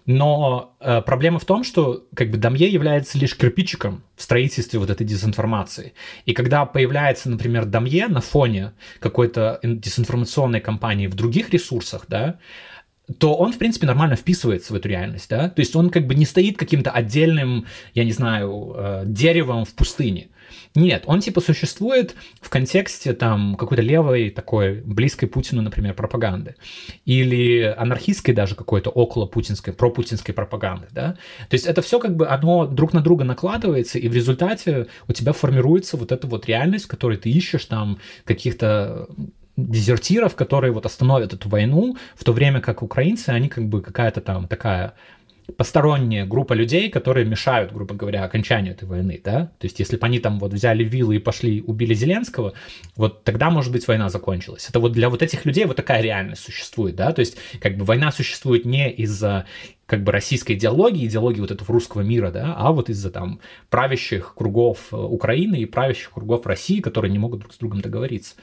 Но 0.06 0.76
э, 0.80 1.02
проблема 1.02 1.38
в 1.38 1.44
том, 1.44 1.64
что 1.64 2.04
как 2.14 2.30
бы 2.30 2.38
Дамье 2.38 2.68
является 2.68 3.18
лишь 3.18 3.36
кирпичиком 3.36 4.02
в 4.16 4.22
строительстве 4.22 4.78
вот 4.78 4.90
этой 4.90 5.06
дезинформации. 5.06 5.92
И 6.26 6.32
когда 6.32 6.66
появляется, 6.66 7.30
например, 7.30 7.64
Дамье 7.64 8.08
на 8.08 8.20
фоне 8.20 8.72
какой-то 8.98 9.60
дезинформационной 9.62 10.60
кампании 10.60 11.06
в 11.06 11.14
других 11.14 11.50
ресурсах, 11.50 12.06
да, 12.08 12.38
то 13.18 13.34
он, 13.34 13.52
в 13.52 13.58
принципе, 13.58 13.86
нормально 13.86 14.16
вписывается 14.16 14.72
в 14.72 14.76
эту 14.76 14.88
реальность, 14.88 15.28
да, 15.28 15.48
то 15.48 15.60
есть 15.60 15.74
он 15.74 15.90
как 15.90 16.06
бы 16.06 16.14
не 16.14 16.24
стоит 16.24 16.56
каким-то 16.56 16.90
отдельным, 16.90 17.66
я 17.94 18.04
не 18.04 18.12
знаю, 18.12 18.74
э, 18.76 19.02
деревом 19.06 19.64
в 19.64 19.74
пустыне. 19.74 20.28
Нет, 20.76 21.02
он 21.06 21.20
типа 21.20 21.40
существует 21.40 22.14
в 22.40 22.48
контексте 22.48 23.12
там 23.12 23.56
какой-то 23.56 23.82
левой 23.82 24.30
такой 24.30 24.80
близкой 24.82 25.26
Путину, 25.26 25.62
например, 25.62 25.94
пропаганды. 25.94 26.54
Или 27.04 27.62
анархистской 27.62 28.34
даже 28.34 28.54
какой-то 28.54 28.90
около 28.90 29.26
путинской, 29.26 29.72
пропутинской 29.72 30.32
пропаганды, 30.32 30.86
да. 30.92 31.16
То 31.48 31.54
есть 31.54 31.66
это 31.66 31.82
все 31.82 31.98
как 31.98 32.14
бы 32.14 32.28
оно 32.28 32.66
друг 32.66 32.92
на 32.92 33.00
друга 33.00 33.24
накладывается, 33.24 33.98
и 33.98 34.08
в 34.08 34.14
результате 34.14 34.86
у 35.08 35.12
тебя 35.12 35.32
формируется 35.32 35.96
вот 35.96 36.12
эта 36.12 36.28
вот 36.28 36.46
реальность, 36.46 36.84
в 36.84 36.88
которой 36.88 37.16
ты 37.16 37.30
ищешь 37.30 37.64
там 37.64 37.98
каких-то 38.24 39.08
дезертиров, 39.56 40.36
которые 40.36 40.72
вот 40.72 40.86
остановят 40.86 41.34
эту 41.34 41.48
войну, 41.48 41.96
в 42.14 42.24
то 42.24 42.32
время 42.32 42.60
как 42.60 42.82
украинцы, 42.82 43.30
они 43.30 43.48
как 43.48 43.68
бы 43.68 43.82
какая-то 43.82 44.20
там 44.20 44.46
такая 44.46 44.94
посторонняя 45.56 46.26
группа 46.26 46.52
людей, 46.52 46.90
которые 46.90 47.26
мешают, 47.26 47.72
грубо 47.72 47.94
говоря, 47.94 48.24
окончанию 48.24 48.74
этой 48.74 48.88
войны, 48.88 49.20
да, 49.22 49.52
то 49.58 49.66
есть 49.66 49.78
если 49.78 49.96
бы 49.96 50.06
они 50.06 50.18
там 50.18 50.38
вот 50.38 50.52
взяли 50.52 50.84
виллы 50.84 51.16
и 51.16 51.18
пошли 51.18 51.62
убили 51.62 51.94
Зеленского, 51.94 52.54
вот 52.96 53.24
тогда, 53.24 53.50
может 53.50 53.72
быть, 53.72 53.86
война 53.88 54.08
закончилась. 54.08 54.68
Это 54.68 54.80
вот 54.80 54.92
для 54.92 55.08
вот 55.08 55.22
этих 55.22 55.44
людей 55.44 55.64
вот 55.64 55.76
такая 55.76 56.02
реальность 56.02 56.42
существует, 56.42 56.96
да, 56.96 57.12
то 57.12 57.20
есть 57.20 57.36
как 57.60 57.76
бы 57.76 57.84
война 57.84 58.12
существует 58.12 58.64
не 58.64 58.90
из-за 58.90 59.46
как 59.90 60.04
бы 60.04 60.12
российской 60.12 60.52
идеологии, 60.52 61.04
идеологии 61.04 61.40
вот 61.40 61.50
этого 61.50 61.72
русского 61.72 62.02
мира, 62.02 62.30
да, 62.30 62.54
а 62.56 62.70
вот 62.70 62.88
из-за 62.90 63.10
там 63.10 63.40
правящих 63.70 64.34
кругов 64.36 64.78
э, 64.92 64.96
Украины 64.96 65.56
и 65.56 65.66
правящих 65.66 66.12
кругов 66.12 66.46
России, 66.46 66.80
которые 66.80 67.10
не 67.10 67.18
могут 67.18 67.40
друг 67.40 67.52
с 67.52 67.58
другом 67.58 67.80
договориться. 67.80 68.36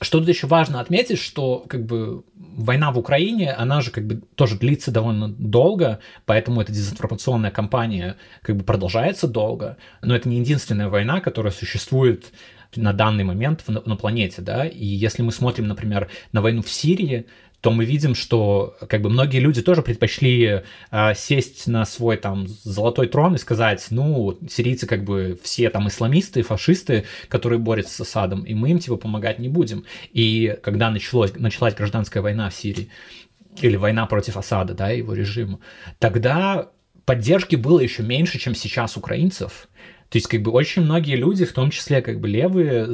Что 0.00 0.20
тут 0.20 0.28
еще 0.30 0.46
важно 0.46 0.80
отметить, 0.80 1.18
что 1.18 1.66
как 1.68 1.84
бы 1.84 2.24
война 2.34 2.92
в 2.92 2.98
Украине, 2.98 3.52
она 3.52 3.82
же 3.82 3.90
как 3.90 4.06
бы 4.06 4.22
тоже 4.36 4.56
длится 4.56 4.90
довольно 4.90 5.28
долго, 5.28 5.98
поэтому 6.24 6.62
эта 6.62 6.72
дезинформационная 6.72 7.50
кампания 7.50 8.16
как 8.40 8.56
бы 8.56 8.64
продолжается 8.64 9.28
долго, 9.28 9.76
но 10.00 10.16
это 10.16 10.30
не 10.30 10.38
единственная 10.38 10.88
война, 10.88 11.20
которая 11.20 11.52
существует 11.52 12.32
на 12.74 12.94
данный 12.94 13.24
момент 13.24 13.64
на, 13.68 13.96
планете, 13.96 14.40
да, 14.40 14.64
и 14.64 14.86
если 14.86 15.22
мы 15.22 15.30
смотрим, 15.30 15.68
например, 15.68 16.08
на 16.32 16.40
войну 16.40 16.62
в 16.62 16.70
Сирии, 16.70 17.26
то 17.66 17.72
мы 17.72 17.84
видим, 17.84 18.14
что 18.14 18.76
как 18.88 19.02
бы 19.02 19.10
многие 19.10 19.40
люди 19.40 19.60
тоже 19.60 19.82
предпочли 19.82 20.62
э, 20.92 21.14
сесть 21.16 21.66
на 21.66 21.84
свой 21.84 22.16
там 22.16 22.46
золотой 22.46 23.08
трон 23.08 23.34
и 23.34 23.38
сказать, 23.38 23.84
ну, 23.90 24.38
сирийцы 24.48 24.86
как 24.86 25.02
бы 25.02 25.36
все 25.42 25.68
там 25.70 25.88
исламисты, 25.88 26.42
фашисты, 26.42 27.06
которые 27.26 27.58
борются 27.58 27.92
с 27.92 28.00
Асадом, 28.02 28.44
и 28.44 28.54
мы 28.54 28.70
им 28.70 28.78
типа 28.78 28.94
помогать 28.94 29.40
не 29.40 29.48
будем. 29.48 29.82
И 30.12 30.56
когда 30.62 30.90
началось, 30.90 31.34
началась 31.34 31.74
гражданская 31.74 32.22
война 32.22 32.50
в 32.50 32.54
Сирии, 32.54 32.88
или 33.60 33.74
война 33.74 34.06
против 34.06 34.36
Асада, 34.36 34.72
да, 34.74 34.90
его 34.90 35.12
режима, 35.12 35.58
тогда 35.98 36.68
поддержки 37.04 37.56
было 37.56 37.80
еще 37.80 38.04
меньше, 38.04 38.38
чем 38.38 38.54
сейчас 38.54 38.96
украинцев. 38.96 39.66
То 40.08 40.18
есть, 40.18 40.28
как 40.28 40.42
бы, 40.42 40.52
очень 40.52 40.82
многие 40.82 41.16
люди, 41.16 41.44
в 41.44 41.52
том 41.52 41.70
числе, 41.70 42.00
как 42.00 42.20
бы, 42.20 42.28
левые, 42.28 42.88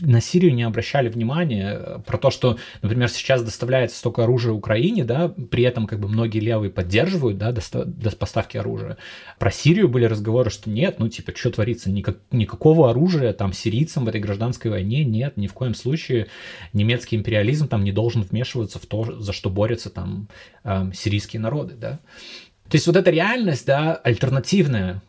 на 0.00 0.20
Сирию 0.20 0.54
не 0.54 0.64
обращали 0.64 1.08
внимания 1.08 2.02
про 2.06 2.18
то, 2.18 2.30
что, 2.30 2.58
например, 2.82 3.08
сейчас 3.08 3.42
доставляется 3.42 3.98
столько 3.98 4.24
оружия 4.24 4.52
Украине, 4.52 5.04
да, 5.04 5.28
при 5.28 5.62
этом, 5.62 5.86
как 5.86 6.00
бы, 6.00 6.08
многие 6.08 6.40
левые 6.40 6.70
поддерживают, 6.70 7.38
да, 7.38 7.52
до 7.52 8.10
поставки 8.16 8.56
оружия. 8.56 8.96
Про 9.38 9.50
Сирию 9.50 9.88
были 9.88 10.06
разговоры, 10.06 10.50
что 10.50 10.68
нет, 10.68 10.98
ну, 10.98 11.08
типа, 11.08 11.32
что 11.36 11.50
творится, 11.50 11.90
Никак, 11.90 12.18
никакого 12.30 12.90
оружия 12.90 13.32
там 13.32 13.52
сирийцам 13.52 14.04
в 14.04 14.08
этой 14.08 14.20
гражданской 14.20 14.70
войне 14.70 15.04
нет, 15.04 15.36
ни 15.36 15.46
в 15.46 15.52
коем 15.52 15.74
случае 15.74 16.26
немецкий 16.72 17.16
империализм 17.16 17.68
там 17.68 17.84
не 17.84 17.92
должен 17.92 18.22
вмешиваться 18.22 18.78
в 18.78 18.86
то, 18.86 19.20
за 19.20 19.32
что 19.32 19.50
борются 19.50 19.90
там 19.90 20.28
э, 20.64 20.90
сирийские 20.94 21.40
народы, 21.40 21.74
да. 21.74 22.00
То 22.68 22.74
есть 22.74 22.86
вот 22.86 22.96
эта 22.96 23.10
реальность, 23.10 23.66
да, 23.66 23.94
альтернативная, 23.94 25.02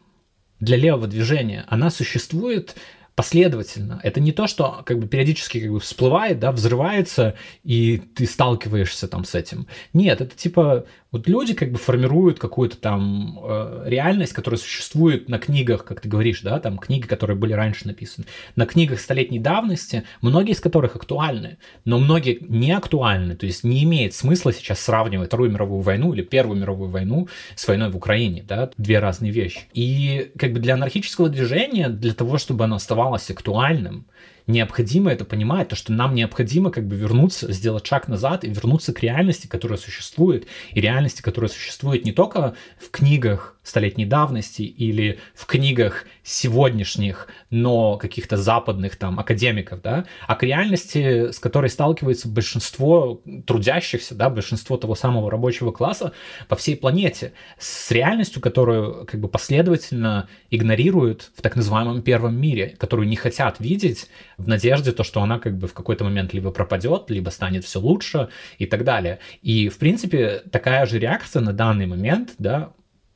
для 0.60 0.78
левого 0.78 1.08
движения, 1.08 1.66
она 1.68 1.90
существует 1.90 2.76
последовательно. 3.18 4.00
Это 4.04 4.20
не 4.20 4.32
то, 4.32 4.46
что 4.46 4.84
как 4.86 5.00
бы 5.00 5.08
периодически 5.08 5.60
как 5.60 5.72
бы 5.72 5.80
всплывает, 5.80 6.40
да, 6.40 6.52
взрывается, 6.52 7.34
и 7.64 7.98
ты 7.98 8.28
сталкиваешься 8.28 9.08
там 9.08 9.26
с 9.26 9.34
этим. 9.34 9.66
Нет, 9.92 10.22
это 10.22 10.36
типа 10.36 10.86
вот 11.12 11.28
люди 11.28 11.54
как 11.54 11.72
бы 11.72 11.78
формируют 11.78 12.40
какую-то 12.40 12.78
там 12.78 13.40
э, 13.44 13.84
реальность, 13.86 14.34
которая 14.34 14.60
существует 14.60 15.30
на 15.30 15.40
книгах, 15.40 15.86
как 15.86 16.02
ты 16.02 16.10
говоришь, 16.10 16.42
да, 16.42 16.60
там 16.60 16.78
книги, 16.78 17.06
которые 17.06 17.38
были 17.38 17.54
раньше 17.54 17.88
написаны, 17.88 18.28
на 18.56 18.66
книгах 18.66 19.00
столетней 19.00 19.40
давности, 19.40 20.04
многие 20.22 20.52
из 20.52 20.60
которых 20.60 20.96
актуальны, 20.96 21.58
но 21.86 22.00
многие 22.00 22.38
не 22.42 22.72
актуальны, 22.72 23.36
то 23.36 23.46
есть 23.46 23.64
не 23.64 23.84
имеет 23.84 24.14
смысла 24.14 24.52
сейчас 24.52 24.80
сравнивать 24.80 25.28
Вторую 25.28 25.52
мировую 25.52 25.82
войну 25.82 26.14
или 26.14 26.22
Первую 26.22 26.60
мировую 26.60 26.90
войну 26.90 27.28
с 27.56 27.68
войной 27.68 27.90
в 27.90 27.96
Украине, 27.96 28.44
да, 28.48 28.70
две 28.78 29.00
разные 29.00 29.32
вещи. 29.32 29.62
И 29.74 30.32
как 30.38 30.54
бы 30.54 30.60
для 30.60 30.74
анархического 30.74 31.30
движения, 31.30 31.90
для 31.90 32.14
того, 32.14 32.38
чтобы 32.38 32.66
оно 32.66 32.76
оставалось 32.76 33.30
актуальным, 33.30 34.06
необходимо 34.48 35.12
это 35.12 35.25
понимать, 35.25 35.70
то, 35.70 35.75
что 35.75 35.94
нам 35.94 36.16
необходимо 36.16 36.72
как 36.72 36.88
бы 36.88 36.96
вернуться, 36.96 37.51
сделать 37.51 37.86
шаг 37.86 38.08
назад 38.08 38.44
и 38.44 38.50
вернуться 38.50 38.94
к 38.94 39.01
реальности, 39.01 39.48
которая 39.48 39.77
существует, 39.77 40.48
и 40.72 40.82
реально 40.82 40.98
реальности, 40.98 41.22
которая 41.22 41.50
существует 41.50 42.06
не 42.06 42.12
только 42.12 42.56
в 42.80 42.89
книгах 42.89 43.57
столетней 43.68 44.06
давности 44.06 44.62
или 44.62 45.20
в 45.36 45.46
книгах 45.46 46.06
сегодняшних, 46.24 47.28
но 47.50 47.98
каких-то 47.98 48.38
западных 48.38 48.96
там 48.96 49.20
академиков, 49.20 49.82
да, 49.82 50.06
а 50.26 50.36
к 50.36 50.44
реальности, 50.44 51.32
с 51.32 51.40
которой 51.40 51.70
сталкивается 51.70 52.30
большинство 52.30 53.22
трудящихся, 53.46 54.16
да, 54.16 54.30
большинство 54.30 54.78
того 54.78 54.96
самого 54.96 55.30
рабочего 55.30 55.72
класса 55.72 56.14
по 56.48 56.56
всей 56.56 56.78
планете, 56.78 57.34
с 57.58 57.92
реальностью, 57.92 58.42
которую 58.42 59.06
как 59.06 59.20
бы 59.20 59.28
последовательно 59.28 60.30
игнорируют 60.50 61.32
в 61.36 61.42
так 61.42 61.56
называемом 61.56 62.02
первом 62.02 62.40
мире, 62.40 62.76
которую 62.78 63.08
не 63.08 63.16
хотят 63.16 63.60
видеть 63.60 64.08
в 64.38 64.48
надежде 64.48 64.92
то, 64.92 65.04
что 65.04 65.22
она 65.22 65.40
как 65.40 65.58
бы 65.58 65.68
в 65.68 65.74
какой-то 65.74 66.04
момент 66.04 66.34
либо 66.34 66.52
пропадет, 66.52 67.10
либо 67.10 67.30
станет 67.30 67.66
все 67.66 67.80
лучше 67.80 68.30
и 68.58 68.66
так 68.66 68.84
далее. 68.84 69.20
И, 69.42 69.70
в 69.70 69.78
принципе, 69.78 70.42
такая 70.52 70.86
же 70.86 71.00
реакция 71.00 71.42
на 71.42 71.54
данный 71.54 71.86
момент, 71.86 72.36
да, 72.38 72.72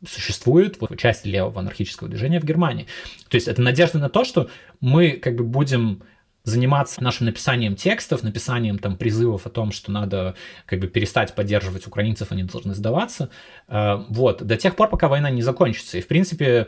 существует 0.08 0.78
в 0.80 0.96
части 0.98 1.28
левого 1.28 1.60
анархического 1.60 2.10
движения 2.10 2.40
в 2.40 2.46
Германии. 2.46 2.88
То 3.30 3.36
есть 3.36 3.48
это 3.48 3.62
надежда 3.62 4.00
на 4.00 4.10
то, 4.10 4.24
что 4.24 4.50
мы 4.80 5.12
как 5.12 5.36
бы 5.36 5.44
будем 5.44 6.04
заниматься 6.44 7.04
нашим 7.04 7.28
написанием 7.28 7.76
текстов, 7.76 8.24
написанием 8.24 8.80
там 8.80 8.98
призывов 8.98 9.46
о 9.46 9.50
том, 9.50 9.72
что 9.72 9.92
надо 9.92 10.36
как 10.66 10.80
бы 10.80 10.88
перестать 10.88 11.36
поддерживать 11.36 11.86
украинцев, 11.86 12.32
они 12.32 12.44
должны 12.44 12.74
сдаваться, 12.74 13.30
э, 13.68 14.04
вот, 14.10 14.44
до 14.44 14.58
тех 14.58 14.76
пор, 14.76 14.90
пока 14.90 15.08
война 15.08 15.30
не 15.30 15.44
закончится. 15.44 16.00
И, 16.00 16.02
в 16.02 16.08
принципе, 16.08 16.68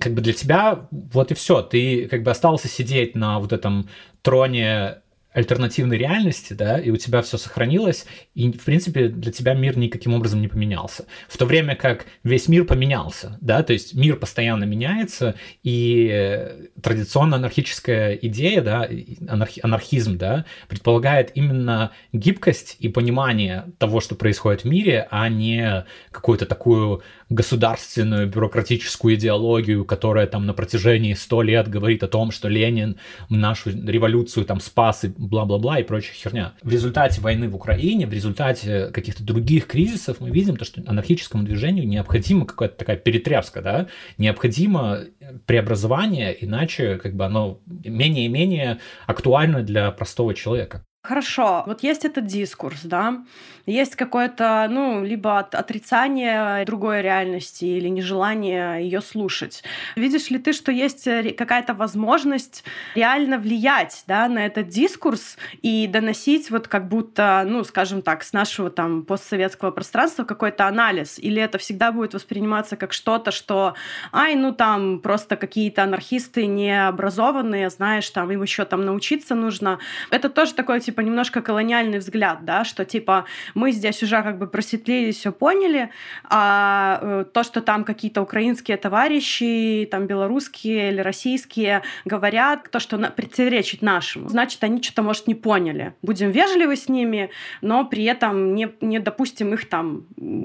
как 0.00 0.14
бы 0.14 0.20
для 0.22 0.32
тебя 0.32 0.86
вот 0.90 1.30
и 1.32 1.34
все. 1.34 1.60
Ты 1.62 2.08
как 2.08 2.22
бы 2.22 2.30
остался 2.30 2.68
сидеть 2.68 3.14
на 3.14 3.38
вот 3.38 3.52
этом 3.52 3.88
троне 4.22 5.02
альтернативной 5.34 5.98
реальности, 5.98 6.52
да, 6.52 6.78
и 6.78 6.90
у 6.90 6.96
тебя 6.96 7.20
все 7.20 7.36
сохранилось, 7.36 8.06
и, 8.34 8.50
в 8.52 8.64
принципе, 8.64 9.08
для 9.08 9.32
тебя 9.32 9.54
мир 9.54 9.76
никаким 9.76 10.14
образом 10.14 10.40
не 10.40 10.48
поменялся. 10.48 11.06
В 11.28 11.36
то 11.36 11.44
время 11.44 11.74
как 11.74 12.06
весь 12.22 12.46
мир 12.46 12.64
поменялся, 12.64 13.36
да, 13.40 13.62
то 13.64 13.72
есть 13.72 13.94
мир 13.94 14.16
постоянно 14.16 14.64
меняется, 14.64 15.34
и 15.64 16.48
традиционно 16.80 17.36
анархическая 17.36 18.14
идея, 18.14 18.62
да, 18.62 18.88
анархи, 19.28 19.60
анархизм, 19.62 20.16
да, 20.16 20.44
предполагает 20.68 21.32
именно 21.34 21.90
гибкость 22.12 22.76
и 22.78 22.88
понимание 22.88 23.72
того, 23.78 24.00
что 24.00 24.14
происходит 24.14 24.62
в 24.62 24.66
мире, 24.66 25.08
а 25.10 25.28
не 25.28 25.84
какую-то 26.12 26.46
такую 26.46 27.02
государственную 27.28 28.28
бюрократическую 28.28 29.16
идеологию, 29.16 29.84
которая 29.84 30.28
там 30.28 30.46
на 30.46 30.54
протяжении 30.54 31.14
сто 31.14 31.42
лет 31.42 31.68
говорит 31.68 32.04
о 32.04 32.08
том, 32.08 32.30
что 32.30 32.48
Ленин 32.48 32.98
нашу 33.28 33.70
революцию 33.70 34.46
там 34.46 34.60
спас 34.60 35.04
и 35.04 35.08
бла-бла-бла 35.26 35.78
и 35.78 35.82
прочая 35.82 36.14
херня. 36.14 36.54
В 36.62 36.70
результате 36.70 37.20
войны 37.20 37.48
в 37.48 37.54
Украине, 37.54 38.06
в 38.06 38.12
результате 38.12 38.88
каких-то 38.88 39.22
других 39.24 39.66
кризисов 39.66 40.20
мы 40.20 40.30
видим 40.30 40.56
то, 40.56 40.64
что 40.64 40.82
анархическому 40.86 41.44
движению 41.44 41.86
необходима 41.86 42.46
какая-то 42.46 42.76
такая 42.76 42.96
перетряска, 42.96 43.62
да, 43.62 43.88
необходимо 44.18 45.00
преобразование, 45.46 46.36
иначе 46.44 46.96
как 46.96 47.14
бы 47.14 47.24
оно 47.24 47.60
менее 47.66 48.26
и 48.26 48.28
менее 48.28 48.80
актуально 49.06 49.62
для 49.62 49.90
простого 49.90 50.34
человека. 50.34 50.84
Хорошо, 51.06 51.64
вот 51.66 51.82
есть 51.82 52.06
этот 52.06 52.24
дискурс, 52.24 52.80
да, 52.82 53.22
есть 53.66 53.94
какое-то, 53.94 54.66
ну, 54.70 55.04
либо 55.04 55.38
отрицание 55.38 56.64
другой 56.64 57.02
реальности 57.02 57.64
или 57.64 57.88
нежелание 57.88 58.82
ее 58.82 59.00
слушать. 59.00 59.62
Видишь 59.96 60.30
ли 60.30 60.38
ты, 60.38 60.52
что 60.52 60.72
есть 60.72 61.06
э, 61.06 61.32
какая-то 61.32 61.74
возможность 61.74 62.64
реально 62.94 63.38
влиять, 63.38 64.04
да, 64.06 64.28
на 64.28 64.46
этот 64.46 64.68
дискурс 64.68 65.36
и 65.62 65.86
доносить 65.86 66.50
вот 66.50 66.68
как 66.68 66.88
будто, 66.88 67.44
ну, 67.46 67.64
скажем 67.64 68.02
так, 68.02 68.22
с 68.22 68.32
нашего 68.32 68.70
там 68.70 69.02
постсоветского 69.02 69.70
пространства 69.72 70.24
какой-то 70.24 70.66
анализ, 70.66 71.18
или 71.18 71.40
это 71.40 71.58
всегда 71.58 71.92
будет 71.92 72.14
восприниматься 72.14 72.76
как 72.76 72.92
что-то, 72.92 73.30
что, 73.30 73.74
ай, 74.12 74.34
ну, 74.36 74.52
там 74.52 75.00
просто 75.00 75.36
какие-то 75.36 75.82
анархисты 75.84 76.46
необразованные, 76.46 77.70
знаешь, 77.70 78.08
там 78.10 78.30
им 78.30 78.42
еще 78.42 78.64
там 78.64 78.84
научиться 78.84 79.34
нужно. 79.34 79.78
Это 80.10 80.28
тоже 80.28 80.54
такое, 80.54 80.80
типа, 80.80 80.93
типа 80.94 81.00
немножко 81.00 81.42
колониальный 81.42 81.98
взгляд, 81.98 82.44
да, 82.44 82.64
что 82.64 82.84
типа 82.84 83.24
мы 83.54 83.72
здесь 83.72 84.00
уже 84.04 84.22
как 84.22 84.38
бы 84.38 84.46
просветлели, 84.46 85.10
все 85.10 85.32
поняли, 85.32 85.90
а 86.22 87.00
э, 87.02 87.24
то, 87.32 87.42
что 87.42 87.60
там 87.60 87.82
какие-то 87.82 88.22
украинские 88.22 88.76
товарищи, 88.76 89.88
там 89.90 90.06
белорусские 90.06 90.92
или 90.92 91.00
российские 91.00 91.82
говорят, 92.04 92.70
то, 92.70 92.78
что 92.78 92.98
противоречит 92.98 93.82
нашему, 93.82 94.28
значит, 94.28 94.62
они 94.62 94.80
что-то, 94.80 95.02
может, 95.02 95.26
не 95.26 95.34
поняли. 95.34 95.94
Будем 96.02 96.30
вежливы 96.30 96.76
с 96.76 96.88
ними, 96.88 97.30
но 97.60 97.84
при 97.84 98.04
этом 98.04 98.54
не, 98.54 98.68
не 98.80 99.00
допустим 99.00 99.52
их 99.52 99.68
там 99.68 100.04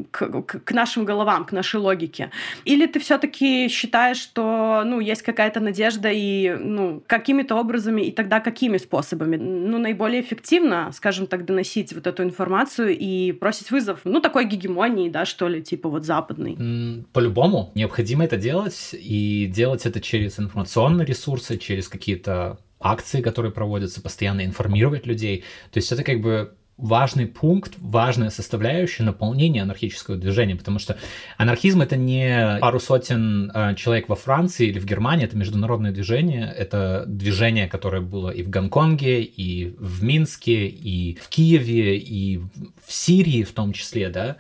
к, 0.10 0.41
к, 0.41 0.60
к 0.63 0.72
нашим 0.72 1.06
головам, 1.06 1.46
к 1.46 1.51
нашей 1.51 1.79
логике. 1.79 2.32
Или 2.65 2.88
ты 2.88 3.00
все-таки 3.00 3.68
считаешь, 3.70 4.18
что 4.18 4.82
ну, 4.84 5.00
есть 5.00 5.22
какая-то 5.22 5.60
надежда 5.60 6.10
и 6.12 6.56
ну, 6.60 7.03
какими-то 7.06 7.56
образами, 7.56 8.01
и 8.01 8.12
тогда 8.12 8.39
какими 8.39 8.77
способами? 8.77 9.36
Ну, 9.38 9.77
наиболее 9.77 10.21
эффективно 10.21 10.38
эффективно, 10.39 10.91
скажем 10.93 11.28
так, 11.28 11.45
доносить 11.45 11.93
вот 11.93 12.08
эту 12.08 12.23
информацию 12.23 12.97
и 12.97 13.32
бросить 13.32 13.71
вызов, 13.71 13.99
ну, 14.04 14.21
такой 14.21 14.45
гегемонии, 14.45 15.10
да, 15.10 15.25
что 15.25 15.47
ли, 15.47 15.62
типа 15.62 15.89
вот 15.89 16.06
западной? 16.06 17.06
По-любому, 17.13 17.71
необходимо 17.75 18.23
это 18.23 18.38
делать, 18.38 18.93
и 18.93 19.47
делать 19.54 19.86
это 19.86 19.99
через 19.99 20.39
информационные 20.39 21.06
ресурсы, 21.06 21.58
через 21.58 21.89
какие-то 21.89 22.60
акции, 22.80 23.21
которые 23.21 23.52
проводятся, 23.52 24.02
постоянно 24.02 24.45
информировать 24.45 25.06
людей. 25.06 25.43
То 25.71 25.80
есть 25.80 25.91
это 25.91 26.04
как 26.04 26.21
бы 26.21 26.54
важный 26.80 27.28
пункт, 27.28 27.74
важная 27.78 28.30
составляющая 28.30 29.04
наполнения 29.04 29.62
анархического 29.62 30.18
движения, 30.18 30.56
потому 30.56 30.80
что 30.80 30.98
анархизм 31.38 31.82
это 31.82 31.98
не 31.98 32.58
пару 32.62 32.80
сотен 32.80 33.52
э, 33.54 33.76
человек 33.76 34.08
во 34.10 34.15
Франции 34.15 34.68
или 34.68 34.80
в 34.80 34.86
Германии, 34.86 35.26
это 35.26 35.38
международное 35.38 35.92
движение, 35.92 36.54
это 36.58 37.04
движение, 37.06 37.68
которое 37.68 38.02
было 38.02 38.30
и 38.30 38.44
в 38.44 38.50
Гонконге, 38.50 39.22
и 39.22 39.76
в 39.78 40.04
Минске, 40.04 40.68
и 40.68 41.18
в 41.22 41.28
Киеве, 41.28 41.98
и 41.98 42.38
в 42.38 42.92
Сирии 42.92 43.44
в 43.44 43.52
том 43.52 43.74
числе, 43.74 44.10
да, 44.10 44.38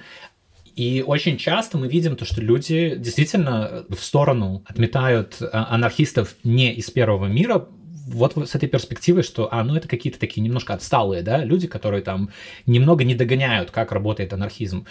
и 0.79 1.03
очень 1.05 1.37
часто 1.37 1.77
мы 1.77 1.89
видим 1.89 2.15
то, 2.15 2.23
что 2.23 2.39
люди 2.39 2.95
действительно 2.95 3.83
в 3.89 4.01
сторону 4.01 4.63
отметают 4.65 5.41
а, 5.41 5.67
анархистов 5.75 6.35
не 6.45 6.73
из 6.73 6.89
первого 6.89 7.25
мира, 7.25 7.67
вот 8.09 8.35
с 8.49 8.55
этой 8.55 8.67
перспективы, 8.67 9.23
что, 9.23 9.47
а, 9.51 9.63
ну 9.63 9.75
это 9.75 9.87
какие-то 9.87 10.19
такие 10.19 10.41
немножко 10.41 10.73
отсталые, 10.73 11.21
да, 11.21 11.43
люди, 11.43 11.67
которые 11.67 12.01
там 12.01 12.29
немного 12.65 13.03
не 13.03 13.15
догоняют, 13.15 13.71
как 13.71 13.91
работает 13.91 14.33
анархизм. 14.33 14.85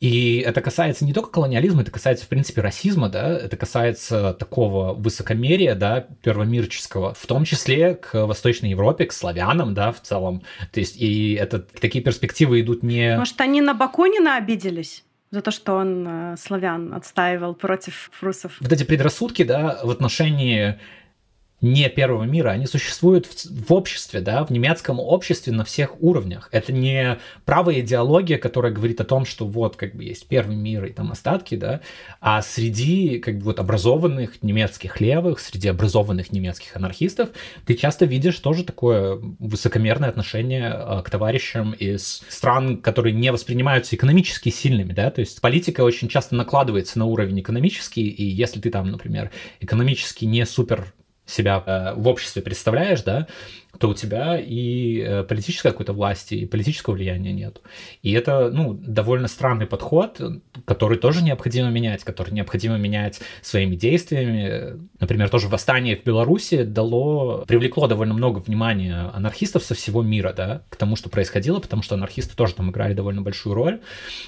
И 0.00 0.42
это 0.46 0.60
касается 0.60 1.04
не 1.04 1.12
только 1.12 1.30
колониализма, 1.30 1.82
это 1.82 1.90
касается, 1.90 2.24
в 2.24 2.28
принципе, 2.28 2.60
расизма, 2.60 3.08
да, 3.08 3.36
это 3.38 3.56
касается 3.56 4.34
такого 4.34 4.94
высокомерия, 4.94 5.74
да, 5.74 6.06
первомирческого, 6.22 7.14
в 7.14 7.26
том 7.26 7.44
числе 7.44 7.94
к 7.94 8.26
Восточной 8.26 8.70
Европе, 8.70 9.06
к 9.06 9.12
славянам, 9.12 9.74
да, 9.74 9.92
в 9.92 10.00
целом. 10.00 10.42
То 10.72 10.80
есть, 10.80 10.96
и 11.00 11.34
это, 11.34 11.58
такие 11.60 12.02
перспективы 12.04 12.60
идут 12.60 12.82
не... 12.82 13.16
Может, 13.16 13.40
они 13.40 13.60
на 13.60 13.74
Бакунина 13.74 14.36
обиделись? 14.36 15.04
за 15.30 15.42
то, 15.42 15.50
что 15.50 15.74
он 15.74 16.06
э, 16.08 16.36
славян 16.38 16.94
отстаивал 16.94 17.54
против 17.54 18.10
русов. 18.20 18.56
Вот 18.60 18.72
эти 18.72 18.84
предрассудки, 18.84 19.42
да, 19.42 19.78
в 19.82 19.90
отношении 19.90 20.78
не 21.60 21.88
первого 21.88 22.24
мира, 22.24 22.50
они 22.50 22.66
существуют 22.66 23.26
в, 23.26 23.66
в 23.66 23.72
обществе, 23.72 24.20
да, 24.20 24.44
в 24.44 24.50
немецком 24.50 25.00
обществе 25.00 25.52
на 25.52 25.64
всех 25.64 26.00
уровнях. 26.00 26.48
Это 26.52 26.72
не 26.72 27.18
правая 27.44 27.80
идеология, 27.80 28.38
которая 28.38 28.72
говорит 28.72 29.00
о 29.00 29.04
том, 29.04 29.24
что 29.24 29.46
вот 29.46 29.76
как 29.76 29.94
бы 29.94 30.04
есть 30.04 30.28
первый 30.28 30.54
мир 30.56 30.84
и 30.84 30.92
там 30.92 31.10
остатки, 31.10 31.56
да, 31.56 31.80
а 32.20 32.42
среди 32.42 33.18
как 33.18 33.38
бы 33.38 33.44
вот 33.44 33.58
образованных 33.58 34.42
немецких 34.42 35.00
левых, 35.00 35.40
среди 35.40 35.68
образованных 35.68 36.30
немецких 36.30 36.76
анархистов 36.76 37.30
ты 37.66 37.74
часто 37.74 38.04
видишь 38.04 38.38
тоже 38.38 38.64
такое 38.64 39.18
высокомерное 39.38 40.08
отношение 40.08 40.72
э, 40.72 41.02
к 41.04 41.10
товарищам 41.10 41.72
из 41.72 42.22
стран, 42.28 42.76
которые 42.78 43.14
не 43.14 43.32
воспринимаются 43.32 43.96
экономически 43.96 44.50
сильными, 44.50 44.92
да, 44.92 45.10
то 45.10 45.20
есть 45.20 45.40
политика 45.40 45.80
очень 45.80 46.08
часто 46.08 46.36
накладывается 46.36 46.98
на 47.00 47.06
уровень 47.06 47.40
экономический, 47.40 48.08
и 48.08 48.24
если 48.24 48.60
ты 48.60 48.70
там, 48.70 48.90
например, 48.90 49.30
экономически 49.60 50.24
не 50.24 50.46
супер 50.46 50.92
себя 51.28 51.62
э, 51.64 51.94
в 51.94 52.08
обществе 52.08 52.42
представляешь, 52.42 53.02
да, 53.02 53.26
то 53.78 53.88
у 53.88 53.94
тебя 53.94 54.38
и 54.38 55.00
э, 55.00 55.22
политической 55.22 55.70
какой-то 55.70 55.92
власти, 55.92 56.34
и 56.34 56.46
политического 56.46 56.94
влияния 56.94 57.32
нет. 57.32 57.60
И 58.02 58.12
это, 58.12 58.50
ну, 58.50 58.74
довольно 58.74 59.28
странный 59.28 59.66
подход, 59.66 60.20
который 60.64 60.98
тоже 60.98 61.22
необходимо 61.22 61.70
менять, 61.70 62.04
который 62.04 62.32
необходимо 62.32 62.76
менять 62.76 63.20
своими 63.42 63.76
действиями. 63.76 64.80
Например, 64.98 65.28
тоже 65.28 65.48
восстание 65.48 65.96
в 65.96 66.04
Беларуси 66.04 66.64
дало, 66.64 67.44
привлекло 67.46 67.86
довольно 67.86 68.14
много 68.14 68.38
внимания 68.38 69.10
анархистов 69.14 69.62
со 69.62 69.74
всего 69.74 70.02
мира, 70.02 70.32
да, 70.36 70.62
к 70.68 70.76
тому, 70.76 70.96
что 70.96 71.08
происходило, 71.08 71.60
потому 71.60 71.82
что 71.82 71.94
анархисты 71.94 72.36
тоже 72.36 72.54
там 72.54 72.70
играли 72.70 72.94
довольно 72.94 73.22
большую 73.22 73.54
роль. 73.54 73.80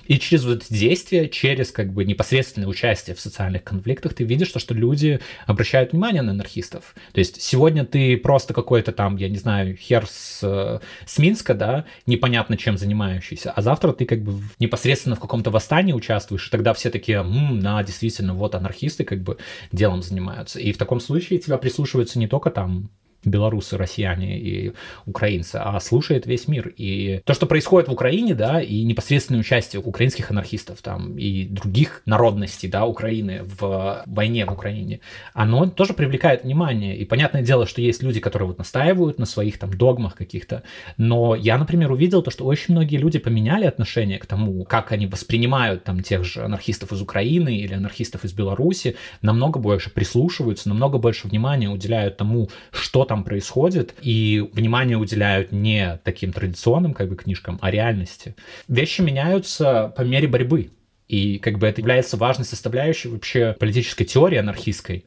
И 0.07 0.19
через 0.19 0.45
вот 0.45 0.63
эти 0.63 0.73
действия, 0.73 1.29
через 1.29 1.73
как 1.73 1.93
бы 1.93 2.05
непосредственное 2.05 2.69
участие 2.69 3.17
в 3.17 3.21
социальных 3.21 3.65
конфликтах, 3.65 4.15
ты 4.15 4.25
видишь 4.25 4.51
то, 4.51 4.61
что 4.61 4.75
люди 4.75 5.19
обращают 5.47 5.93
внимание 5.93 6.23
на 6.23 6.31
анархистов. 6.31 6.95
То 7.13 7.19
есть 7.19 7.43
сегодня 7.43 7.85
ты 7.85 8.17
просто 8.17 8.55
какой-то 8.55 8.93
там, 8.93 9.17
я 9.17 9.29
не 9.29 9.40
знаю, 9.41 9.77
хер 9.77 10.07
с, 10.07 10.81
с 11.07 11.19
Минска, 11.19 11.55
да, 11.55 11.85
непонятно 12.07 12.57
чем 12.57 12.79
занимающийся, 12.79 13.51
а 13.51 13.63
завтра 13.63 13.93
ты 13.93 14.05
как 14.05 14.23
бы 14.23 14.41
непосредственно 14.59 15.17
в 15.17 15.21
каком-то 15.21 15.51
восстании 15.51 15.93
участвуешь, 15.93 16.47
и 16.47 16.51
тогда 16.51 16.73
все 16.75 16.91
такие, 16.91 17.19
м 17.19 17.61
да, 17.61 17.83
действительно, 17.83 18.35
вот 18.35 18.55
анархисты 18.55 19.05
как 19.05 19.23
бы 19.23 19.39
делом 19.73 20.03
занимаются. 20.03 20.61
И 20.61 20.73
в 20.73 20.79
таком 20.79 21.01
случае 21.01 21.41
тебя 21.41 21.59
прислушиваются 21.59 22.19
не 22.19 22.29
только 22.29 22.51
там 22.51 22.91
белорусы, 23.25 23.77
россияне 23.77 24.39
и 24.39 24.73
украинцы, 25.07 25.57
а 25.57 25.79
слушает 25.81 26.27
весь 26.27 26.49
мир. 26.49 26.73
И 26.77 27.21
то, 27.25 27.35
что 27.35 27.47
происходит 27.47 27.89
в 27.89 27.93
Украине, 27.93 28.35
да, 28.35 28.61
и 28.61 28.83
непосредственное 28.83 29.41
участие 29.41 29.83
украинских 29.83 30.31
анархистов 30.31 30.81
там 30.83 31.19
и 31.19 31.45
других 31.45 32.03
народностей, 32.07 32.69
да, 32.69 32.87
Украины 32.87 33.43
в 33.43 34.03
войне 34.07 34.47
в 34.47 34.53
Украине, 34.53 35.01
оно 35.35 35.67
тоже 35.67 35.93
привлекает 35.93 36.45
внимание. 36.45 36.97
И 36.97 37.05
понятное 37.05 37.43
дело, 37.43 37.67
что 37.67 37.81
есть 37.81 38.03
люди, 38.03 38.21
которые 38.21 38.49
вот 38.49 38.59
настаивают 38.59 39.19
на 39.19 39.27
своих 39.27 39.59
там 39.59 39.71
догмах 39.73 40.15
каких-то, 40.15 40.63
но 40.97 41.35
я, 41.35 41.59
например, 41.59 41.93
увидел 41.93 42.23
то, 42.23 42.31
что 42.31 42.45
очень 42.45 42.75
многие 42.75 42.97
люди 42.97 43.19
поменяли 43.19 43.67
отношение 43.67 44.19
к 44.19 44.27
тому, 44.27 44.65
как 44.65 44.93
они 44.93 45.07
воспринимают 45.07 45.85
там 45.85 46.03
тех 46.03 46.25
же 46.25 46.45
анархистов 46.45 46.93
из 46.93 47.03
Украины 47.03 47.57
или 47.57 47.75
анархистов 47.75 48.25
из 48.25 48.33
Беларуси, 48.33 48.97
намного 49.23 49.59
больше 49.59 49.91
прислушиваются, 49.91 50.69
намного 50.69 50.99
больше 50.99 51.29
внимания 51.29 51.69
уделяют 51.69 52.17
тому, 52.17 52.49
что 52.71 53.05
там 53.11 53.25
происходит, 53.25 53.95
и 54.03 54.49
внимание 54.53 54.97
уделяют 54.97 55.51
не 55.51 55.99
таким 56.05 56.33
традиционным 56.33 56.95
как 56.95 57.09
бы 57.09 57.17
книжкам, 57.17 57.59
а 57.61 57.69
реальности. 57.73 58.37
Вещи 58.69 59.01
меняются 59.01 59.93
по 59.97 60.03
мере 60.03 60.29
борьбы. 60.29 60.71
И 61.09 61.39
как 61.39 61.59
бы 61.59 61.67
это 61.67 61.81
является 61.81 62.17
важной 62.17 62.45
составляющей 62.45 63.09
вообще 63.09 63.57
политической 63.59 64.05
теории 64.05 64.39
анархистской. 64.39 65.07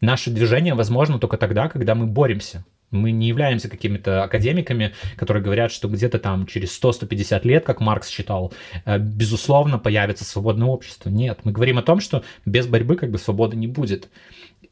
Наше 0.00 0.30
движение 0.30 0.72
возможно 0.72 1.18
только 1.18 1.36
тогда, 1.36 1.68
когда 1.68 1.94
мы 1.94 2.06
боремся. 2.06 2.64
Мы 2.90 3.10
не 3.10 3.28
являемся 3.28 3.68
какими-то 3.68 4.24
академиками, 4.24 4.94
которые 5.16 5.44
говорят, 5.44 5.72
что 5.72 5.88
где-то 5.88 6.18
там 6.18 6.46
через 6.46 6.82
100-150 6.82 7.46
лет, 7.46 7.66
как 7.66 7.80
Маркс 7.80 8.08
считал, 8.08 8.54
э, 8.86 8.98
безусловно, 8.98 9.78
появится 9.78 10.24
свободное 10.24 10.68
общество. 10.68 11.10
Нет, 11.10 11.40
мы 11.44 11.52
говорим 11.52 11.76
о 11.76 11.82
том, 11.82 12.00
что 12.00 12.24
без 12.46 12.66
борьбы 12.66 12.96
как 12.96 13.10
бы 13.10 13.18
свободы 13.18 13.56
не 13.56 13.66
будет. 13.66 14.08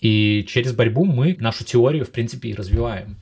И 0.01 0.45
через 0.49 0.73
борьбу 0.73 1.05
мы 1.05 1.37
нашу 1.41 1.65
теорию, 1.65 2.05
в 2.05 2.11
принципе, 2.11 2.51
и 2.51 2.55
развиваем. 2.55 3.17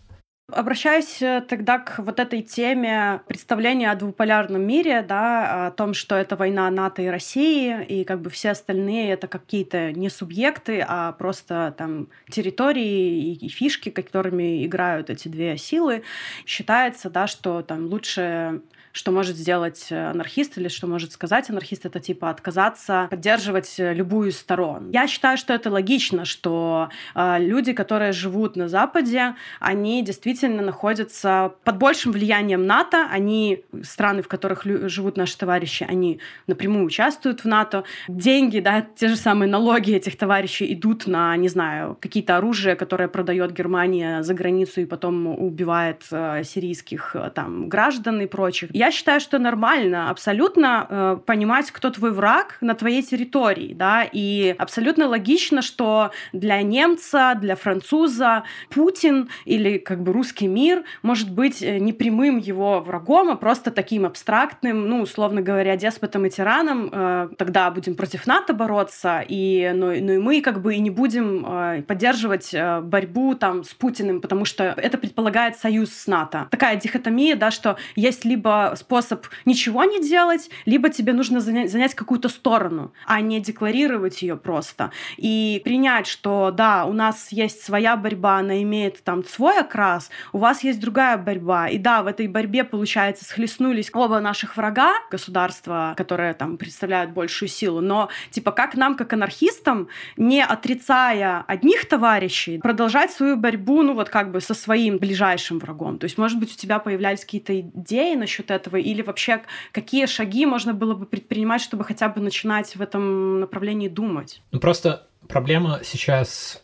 Обращаясь 0.52 1.20
э, 1.22 1.42
тогда 1.48 1.80
к 1.80 1.98
вот 1.98 2.20
этой 2.20 2.40
теме 2.40 3.20
представления 3.26 3.90
о 3.90 3.96
двуполярном 3.96 4.64
мире, 4.64 5.02
да, 5.02 5.66
о 5.66 5.70
том, 5.72 5.92
что 5.92 6.14
это 6.14 6.36
война 6.36 6.70
НАТО 6.70 7.02
и 7.02 7.08
России, 7.08 7.84
и 7.84 8.04
как 8.04 8.20
бы 8.20 8.30
все 8.30 8.50
остальные 8.50 9.10
это 9.10 9.26
какие-то 9.26 9.90
не 9.90 10.08
субъекты, 10.08 10.84
а 10.86 11.10
просто 11.12 11.74
там 11.76 12.06
территории 12.30 13.32
и, 13.32 13.46
и 13.46 13.48
фишки, 13.48 13.88
которыми 13.88 14.64
играют 14.64 15.10
эти 15.10 15.26
две 15.26 15.58
силы, 15.58 16.04
считается, 16.46 17.10
да, 17.10 17.26
что 17.26 17.62
там 17.62 17.86
лучше 17.86 18.60
что 18.96 19.12
может 19.12 19.36
сделать 19.36 19.88
э, 19.90 20.10
анархист 20.10 20.56
или 20.56 20.68
что 20.68 20.86
может 20.86 21.12
сказать 21.12 21.50
анархист, 21.50 21.84
это 21.84 22.00
типа 22.00 22.30
отказаться 22.30 23.08
поддерживать 23.10 23.74
э, 23.78 23.92
любую 23.92 24.30
из 24.30 24.38
сторон. 24.38 24.90
Я 24.90 25.06
считаю, 25.06 25.36
что 25.36 25.52
это 25.52 25.70
логично, 25.70 26.24
что 26.24 26.88
э, 27.14 27.36
люди, 27.38 27.74
которые 27.74 28.12
живут 28.12 28.56
на 28.56 28.68
Западе, 28.68 29.34
они 29.60 30.02
действительно 30.02 30.62
находятся 30.62 31.52
под 31.64 31.76
большим 31.76 32.12
влиянием 32.12 32.64
НАТО, 32.64 33.06
они, 33.10 33.64
страны, 33.82 34.22
в 34.22 34.28
которых 34.28 34.64
живут 34.64 35.18
наши 35.18 35.36
товарищи, 35.36 35.84
они 35.86 36.20
напрямую 36.46 36.86
участвуют 36.86 37.42
в 37.42 37.44
НАТО. 37.44 37.84
Деньги, 38.08 38.60
да, 38.60 38.80
те 38.80 39.08
же 39.08 39.16
самые 39.16 39.50
налоги 39.50 39.92
этих 39.92 40.16
товарищей 40.16 40.72
идут 40.72 41.06
на, 41.06 41.36
не 41.36 41.48
знаю, 41.48 41.98
какие-то 42.00 42.38
оружия, 42.38 42.76
которые 42.76 43.08
продает 43.08 43.52
Германия 43.52 44.22
за 44.22 44.32
границу 44.32 44.80
и 44.80 44.86
потом 44.86 45.26
убивает 45.26 46.02
э, 46.10 46.44
сирийских 46.44 47.14
э, 47.14 47.30
там 47.34 47.68
граждан 47.68 48.22
и 48.22 48.26
прочих. 48.26 48.70
Я 48.72 48.85
я 48.86 48.92
считаю, 48.92 49.20
что 49.20 49.38
нормально 49.38 50.10
абсолютно 50.10 50.86
э, 50.88 51.18
понимать, 51.26 51.70
кто 51.70 51.90
твой 51.90 52.12
враг 52.12 52.56
на 52.60 52.74
твоей 52.74 53.02
территории, 53.02 53.74
да, 53.74 54.04
и 54.10 54.54
абсолютно 54.58 55.08
логично, 55.08 55.60
что 55.60 56.12
для 56.32 56.62
немца, 56.62 57.34
для 57.40 57.56
француза 57.56 58.44
Путин 58.70 59.28
или 59.44 59.78
как 59.78 60.02
бы 60.02 60.12
русский 60.12 60.46
мир 60.46 60.84
может 61.02 61.30
быть 61.30 61.62
э, 61.62 61.78
не 61.78 61.92
прямым 61.92 62.38
его 62.38 62.80
врагом, 62.80 63.30
а 63.30 63.36
просто 63.36 63.70
таким 63.70 64.06
абстрактным, 64.06 64.88
ну, 64.88 65.02
условно 65.02 65.42
говоря, 65.42 65.76
деспотом 65.76 66.26
и 66.26 66.30
тираном. 66.30 66.88
Э, 66.92 67.28
тогда 67.36 67.70
будем 67.70 67.96
против 67.96 68.26
НАТО 68.26 68.54
бороться, 68.54 69.24
и, 69.26 69.72
ну, 69.74 69.86
ну 70.00 70.12
и 70.12 70.18
мы 70.18 70.40
как 70.40 70.62
бы 70.62 70.76
и 70.76 70.78
не 70.78 70.90
будем 70.90 71.44
э, 71.44 71.82
поддерживать 71.82 72.54
э, 72.54 72.80
борьбу 72.80 73.34
там 73.34 73.64
с 73.64 73.74
Путиным, 73.74 74.20
потому 74.20 74.44
что 74.44 74.64
это 74.64 74.96
предполагает 74.96 75.56
союз 75.56 75.92
с 75.92 76.06
НАТО. 76.06 76.46
Такая 76.50 76.76
дихотомия, 76.76 77.34
да, 77.34 77.50
что 77.50 77.76
есть 77.96 78.24
либо 78.24 78.75
способ 78.76 79.26
ничего 79.44 79.84
не 79.84 80.00
делать, 80.00 80.50
либо 80.64 80.88
тебе 80.88 81.12
нужно 81.12 81.40
занять, 81.40 81.70
занять 81.70 81.94
какую-то 81.94 82.28
сторону, 82.28 82.92
а 83.06 83.20
не 83.20 83.40
декларировать 83.40 84.22
ее 84.22 84.36
просто. 84.36 84.90
И 85.16 85.60
принять, 85.64 86.06
что 86.06 86.50
да, 86.50 86.84
у 86.84 86.92
нас 86.92 87.32
есть 87.32 87.62
своя 87.62 87.96
борьба, 87.96 88.38
она 88.38 88.62
имеет 88.62 89.02
там 89.02 89.24
свой 89.24 89.60
окрас, 89.60 90.10
у 90.32 90.38
вас 90.38 90.62
есть 90.62 90.80
другая 90.80 91.16
борьба. 91.16 91.68
И 91.68 91.78
да, 91.78 92.02
в 92.02 92.06
этой 92.06 92.28
борьбе, 92.28 92.64
получается, 92.64 93.24
схлестнулись 93.24 93.90
оба 93.92 94.20
наших 94.20 94.56
врага, 94.56 94.92
государства, 95.10 95.94
которые 95.96 96.34
там 96.34 96.56
представляют 96.56 97.12
большую 97.12 97.48
силу, 97.48 97.80
но 97.80 98.08
типа 98.30 98.52
как 98.52 98.76
нам, 98.76 98.96
как 98.96 99.12
анархистам, 99.12 99.88
не 100.16 100.44
отрицая 100.44 101.44
одних 101.46 101.88
товарищей, 101.88 102.58
продолжать 102.58 103.12
свою 103.12 103.36
борьбу, 103.36 103.82
ну 103.82 103.94
вот 103.94 104.08
как 104.08 104.30
бы 104.32 104.40
со 104.40 104.54
своим 104.54 104.98
ближайшим 104.98 105.58
врагом. 105.58 105.98
То 105.98 106.04
есть, 106.04 106.18
может 106.18 106.38
быть, 106.38 106.52
у 106.52 106.56
тебя 106.56 106.78
появлялись 106.78 107.20
какие-то 107.20 107.60
идеи 107.60 108.14
насчет 108.14 108.50
этого, 108.50 108.65
этого? 108.66 108.76
Или 108.76 109.02
вообще 109.02 109.42
какие 109.72 110.06
шаги 110.06 110.46
можно 110.46 110.74
было 110.74 110.94
бы 110.94 111.06
предпринимать, 111.06 111.62
чтобы 111.62 111.84
хотя 111.84 112.08
бы 112.08 112.20
начинать 112.20 112.76
в 112.76 112.80
этом 112.80 113.40
направлении 113.40 113.88
думать? 113.88 114.42
Ну 114.52 114.60
просто 114.60 115.06
проблема 115.28 115.80
сейчас 115.84 116.62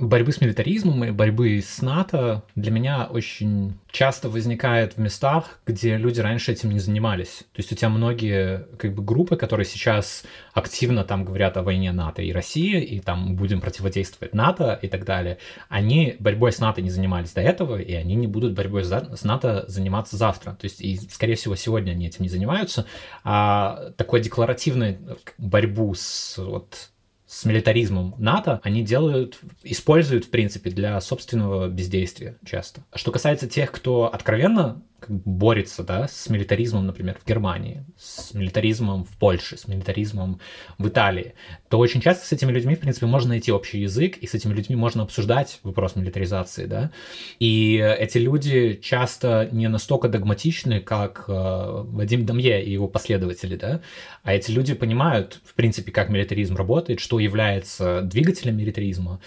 борьбы 0.00 0.32
с 0.32 0.40
милитаризмом 0.40 1.04
и 1.04 1.10
борьбы 1.10 1.60
с 1.60 1.82
НАТО 1.82 2.42
для 2.54 2.70
меня 2.70 3.04
очень 3.04 3.78
часто 3.90 4.28
возникает 4.28 4.94
в 4.94 4.98
местах, 4.98 5.60
где 5.66 5.96
люди 5.96 6.20
раньше 6.20 6.52
этим 6.52 6.70
не 6.70 6.78
занимались. 6.78 7.44
То 7.52 7.58
есть 7.58 7.72
у 7.72 7.74
тебя 7.74 7.88
многие 7.88 8.66
как 8.78 8.94
бы 8.94 9.02
группы, 9.02 9.36
которые 9.36 9.66
сейчас 9.66 10.24
активно 10.54 11.04
там 11.04 11.24
говорят 11.24 11.56
о 11.56 11.62
войне 11.62 11.92
НАТО 11.92 12.22
и 12.22 12.32
России, 12.32 12.82
и 12.82 13.00
там 13.00 13.36
будем 13.36 13.60
противодействовать 13.60 14.34
НАТО 14.34 14.78
и 14.80 14.88
так 14.88 15.04
далее, 15.04 15.38
они 15.68 16.16
борьбой 16.18 16.52
с 16.52 16.58
НАТО 16.58 16.80
не 16.82 16.90
занимались 16.90 17.32
до 17.32 17.40
этого, 17.40 17.80
и 17.80 17.92
они 17.94 18.14
не 18.14 18.26
будут 18.26 18.54
борьбой 18.54 18.84
с 18.84 19.24
НАТО 19.24 19.64
заниматься 19.68 20.16
завтра. 20.16 20.52
То 20.52 20.64
есть 20.64 20.80
и, 20.80 20.96
скорее 20.96 21.34
всего, 21.34 21.56
сегодня 21.56 21.92
они 21.92 22.06
этим 22.06 22.22
не 22.22 22.28
занимаются. 22.28 22.86
А 23.24 23.92
такой 23.96 24.20
декларативной 24.20 24.98
борьбу 25.38 25.94
с 25.94 26.38
вот 26.38 26.88
с 27.32 27.46
милитаризмом 27.46 28.14
НАТО 28.18 28.60
они 28.62 28.82
делают, 28.82 29.38
используют, 29.62 30.26
в 30.26 30.30
принципе, 30.30 30.68
для 30.70 31.00
собственного 31.00 31.66
бездействия 31.68 32.36
часто. 32.44 32.84
Что 32.94 33.10
касается 33.10 33.48
тех, 33.48 33.72
кто 33.72 34.12
откровенно 34.12 34.82
борется 35.08 35.82
да, 35.82 36.08
с 36.08 36.28
милитаризмом, 36.28 36.86
например, 36.86 37.18
в 37.22 37.26
Германии, 37.28 37.84
с 37.96 38.34
милитаризмом 38.34 39.04
в 39.04 39.16
Польше, 39.18 39.56
с 39.56 39.68
милитаризмом 39.68 40.40
в 40.78 40.88
Италии, 40.88 41.34
то 41.68 41.78
очень 41.78 42.00
часто 42.00 42.26
с 42.26 42.32
этими 42.32 42.52
людьми, 42.52 42.74
в 42.74 42.80
принципе, 42.80 43.06
можно 43.06 43.30
найти 43.30 43.52
общий 43.52 43.80
язык, 43.80 44.16
и 44.18 44.26
с 44.26 44.34
этими 44.34 44.52
людьми 44.52 44.76
можно 44.76 45.02
обсуждать 45.02 45.60
вопрос 45.62 45.96
милитаризации, 45.96 46.66
да. 46.66 46.90
И 47.38 47.76
эти 47.76 48.18
люди 48.18 48.80
часто 48.82 49.48
не 49.52 49.68
настолько 49.68 50.08
догматичны, 50.08 50.80
как 50.80 51.24
э, 51.28 51.32
Вадим 51.32 52.26
Дамье 52.26 52.64
и 52.64 52.70
его 52.70 52.88
последователи, 52.88 53.56
да, 53.56 53.80
а 54.22 54.34
эти 54.34 54.50
люди 54.50 54.74
понимают, 54.74 55.40
в 55.44 55.54
принципе, 55.54 55.92
как 55.92 56.08
милитаризм 56.08 56.56
работает, 56.56 57.00
что 57.00 57.18
является 57.18 58.02
двигателем 58.02 58.56
милитаризма, 58.56 59.20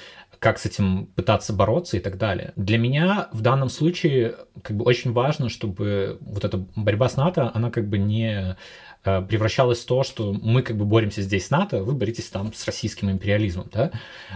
как 0.45 0.59
с 0.59 0.67
этим 0.67 1.07
пытаться 1.15 1.53
бороться 1.53 1.97
и 1.97 1.99
так 1.99 2.19
далее. 2.19 2.53
Для 2.55 2.77
меня 2.77 3.29
в 3.31 3.41
данном 3.41 3.67
случае 3.67 4.35
как 4.61 4.77
бы 4.77 4.85
очень 4.85 5.11
важно, 5.11 5.49
чтобы 5.49 6.19
вот 6.21 6.45
эта 6.45 6.63
борьба 6.75 7.09
с 7.09 7.17
НАТО, 7.17 7.49
она 7.55 7.71
как 7.71 7.89
бы 7.89 7.97
не 7.97 8.55
э, 9.05 9.21
превращалась 9.23 9.79
в 9.79 9.87
то, 9.87 10.03
что 10.03 10.33
мы 10.33 10.61
как 10.61 10.77
бы 10.77 10.85
боремся 10.85 11.23
здесь 11.23 11.47
с 11.47 11.49
НАТО, 11.49 11.81
вы 11.81 11.93
боретесь 11.93 12.29
там 12.29 12.53
с 12.53 12.63
российским 12.67 13.09
империализмом, 13.09 13.71
да, 13.73 13.89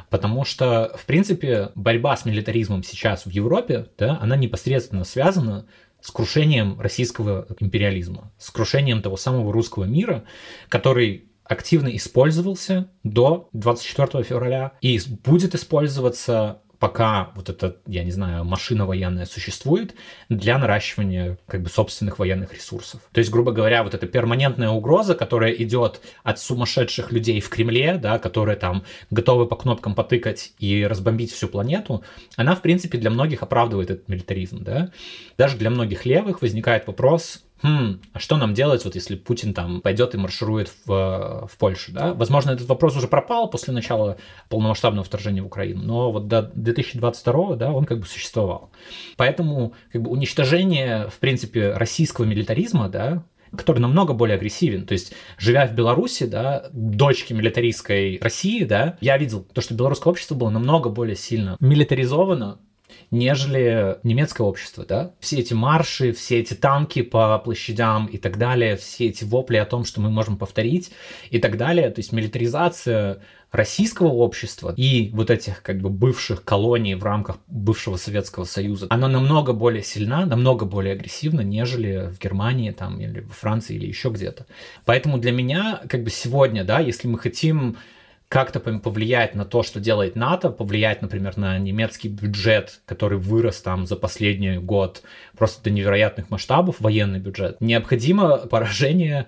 потому 0.09 0.45
что, 0.45 0.97
в 0.97 1.05
принципе, 1.05 1.69
борьба 1.75 2.17
с 2.17 2.25
милитаризмом 2.25 2.81
сейчас 2.81 3.27
в 3.27 3.29
Европе, 3.29 3.85
да, 3.99 4.17
она 4.19 4.35
непосредственно 4.35 5.03
связана 5.03 5.67
с 6.01 6.09
крушением 6.09 6.81
российского 6.81 7.45
империализма, 7.59 8.31
с 8.39 8.49
крушением 8.49 9.03
того 9.03 9.15
самого 9.15 9.53
русского 9.53 9.83
мира, 9.83 10.23
который 10.69 11.28
активно 11.49 11.93
использовался 11.95 12.89
до 13.03 13.49
24 13.53 14.23
февраля 14.23 14.73
и 14.81 14.99
будет 15.23 15.55
использоваться 15.55 16.61
пока 16.79 17.31
вот 17.35 17.49
эта, 17.49 17.75
я 17.87 18.03
не 18.03 18.11
знаю, 18.11 18.45
машина 18.45 18.85
военная 18.85 19.25
существует 19.25 19.95
для 20.29 20.57
наращивания 20.57 21.37
как 21.45 21.61
бы 21.61 21.69
собственных 21.69 22.19
военных 22.19 22.53
ресурсов. 22.53 23.01
То 23.11 23.19
есть, 23.19 23.31
грубо 23.31 23.51
говоря, 23.51 23.83
вот 23.83 23.93
эта 23.93 24.07
перманентная 24.07 24.69
угроза, 24.69 25.13
которая 25.13 25.51
идет 25.51 25.99
от 26.23 26.39
сумасшедших 26.39 27.11
людей 27.11 27.41
в 27.41 27.49
Кремле, 27.49 27.97
да, 27.97 28.17
которые 28.17 28.55
там 28.55 28.85
готовы 29.09 29.45
по 29.45 29.57
кнопкам 29.57 29.93
потыкать 29.93 30.53
и 30.59 30.85
разбомбить 30.85 31.33
всю 31.33 31.49
планету, 31.49 32.03
она, 32.37 32.55
в 32.55 32.61
принципе, 32.61 32.97
для 32.97 33.09
многих 33.09 33.43
оправдывает 33.43 33.91
этот 33.91 34.07
милитаризм, 34.07 34.63
да. 34.63 34.91
Даже 35.37 35.57
для 35.57 35.69
многих 35.69 36.05
левых 36.05 36.41
возникает 36.41 36.87
вопрос, 36.87 37.43
хм, 37.61 38.01
а 38.13 38.19
что 38.19 38.37
нам 38.37 38.53
делать, 38.53 38.85
вот 38.85 38.95
если 38.95 39.15
Путин 39.15 39.53
там 39.53 39.81
пойдет 39.81 40.15
и 40.15 40.17
марширует 40.17 40.71
в, 40.85 41.47
в 41.51 41.57
Польшу, 41.57 41.91
да? 41.91 42.13
Возможно, 42.13 42.51
этот 42.51 42.67
вопрос 42.67 42.95
уже 42.95 43.07
пропал 43.07 43.49
после 43.49 43.73
начала 43.73 44.17
полномасштабного 44.49 45.03
вторжения 45.03 45.41
в 45.41 45.47
Украину, 45.47 45.83
но 45.83 46.11
вот 46.11 46.27
до 46.27 46.43
2022, 46.55 47.55
да, 47.55 47.71
он 47.71 47.85
как 47.85 47.99
бы 47.99 48.05
существовал. 48.05 48.71
Поэтому 49.17 49.73
как 49.91 50.01
бы 50.01 50.11
уничтожение, 50.11 51.09
в 51.09 51.19
принципе, 51.19 51.73
российского 51.73 52.25
милитаризма, 52.25 52.89
да, 52.89 53.23
который 53.55 53.79
намного 53.79 54.13
более 54.13 54.35
агрессивен. 54.35 54.85
То 54.85 54.93
есть, 54.93 55.13
живя 55.37 55.67
в 55.67 55.73
Беларуси, 55.73 56.25
да, 56.25 56.69
дочки 56.71 57.33
милитаристской 57.33 58.19
России, 58.21 58.63
да, 58.63 58.97
я 59.01 59.17
видел 59.17 59.43
то, 59.43 59.61
что 59.61 59.73
белорусское 59.73 60.11
общество 60.11 60.35
было 60.35 60.49
намного 60.49 60.89
более 60.89 61.15
сильно 61.15 61.57
милитаризовано, 61.59 62.59
нежели 63.11 63.97
немецкое 64.03 64.45
общество, 64.47 64.85
да? 64.85 65.11
Все 65.19 65.39
эти 65.39 65.53
марши, 65.53 66.13
все 66.13 66.39
эти 66.39 66.53
танки 66.53 67.01
по 67.01 67.37
площадям 67.39 68.05
и 68.07 68.17
так 68.17 68.37
далее, 68.37 68.77
все 68.77 69.07
эти 69.07 69.23
вопли 69.23 69.57
о 69.57 69.65
том, 69.65 69.85
что 69.85 70.01
мы 70.01 70.09
можем 70.09 70.37
повторить 70.37 70.91
и 71.29 71.39
так 71.39 71.57
далее, 71.57 71.89
то 71.89 71.99
есть 71.99 72.11
милитаризация 72.11 73.21
российского 73.51 74.09
общества 74.09 74.73
и 74.77 75.09
вот 75.11 75.31
этих 75.31 75.63
как 75.63 75.81
бы 75.81 75.89
бывших 75.89 76.43
колоний 76.43 76.95
в 76.95 77.03
рамках 77.03 77.37
бывшего 77.47 77.97
Советского 77.97 78.43
Союза, 78.43 78.87
она 78.89 79.07
намного 79.07 79.53
более 79.53 79.83
сильна, 79.83 80.25
намного 80.25 80.65
более 80.65 80.93
агрессивна, 80.93 81.41
нежели 81.41 82.09
в 82.11 82.19
Германии 82.19 82.71
там 82.71 82.99
или 82.99 83.21
во 83.21 83.33
Франции 83.33 83.75
или 83.75 83.87
еще 83.87 84.09
где-то. 84.09 84.45
Поэтому 84.85 85.17
для 85.17 85.31
меня 85.31 85.81
как 85.89 86.03
бы 86.03 86.09
сегодня, 86.09 86.63
да, 86.63 86.79
если 86.79 87.07
мы 87.07 87.17
хотим 87.17 87.77
как-то 88.29 88.59
повлиять 88.59 89.33
на 89.33 89.43
то, 89.43 89.63
что 89.63 89.79
делает 89.79 90.15
НАТО, 90.15 90.51
повлиять, 90.51 91.01
например, 91.01 91.35
на 91.37 91.57
немецкий 91.57 92.09
бюджет, 92.09 92.81
который 92.85 93.17
вырос 93.17 93.61
там 93.61 93.87
за 93.87 93.95
последний 93.95 94.59
год 94.59 95.01
просто 95.35 95.63
до 95.63 95.71
невероятных 95.71 96.29
масштабов, 96.29 96.75
военный 96.79 97.19
бюджет, 97.19 97.59
необходимо 97.59 98.37
поражение 98.37 99.27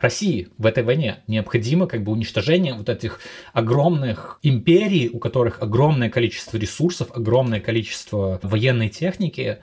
России 0.00 0.48
в 0.58 0.66
этой 0.66 0.82
войне. 0.82 1.18
Необходимо 1.28 1.86
как 1.86 2.02
бы 2.02 2.10
уничтожение 2.10 2.74
вот 2.74 2.88
этих 2.88 3.20
огромных 3.52 4.40
империй, 4.42 5.08
у 5.08 5.20
которых 5.20 5.62
огромное 5.62 6.10
количество 6.10 6.56
ресурсов, 6.56 7.08
огромное 7.14 7.60
количество 7.60 8.40
военной 8.42 8.88
техники, 8.88 9.58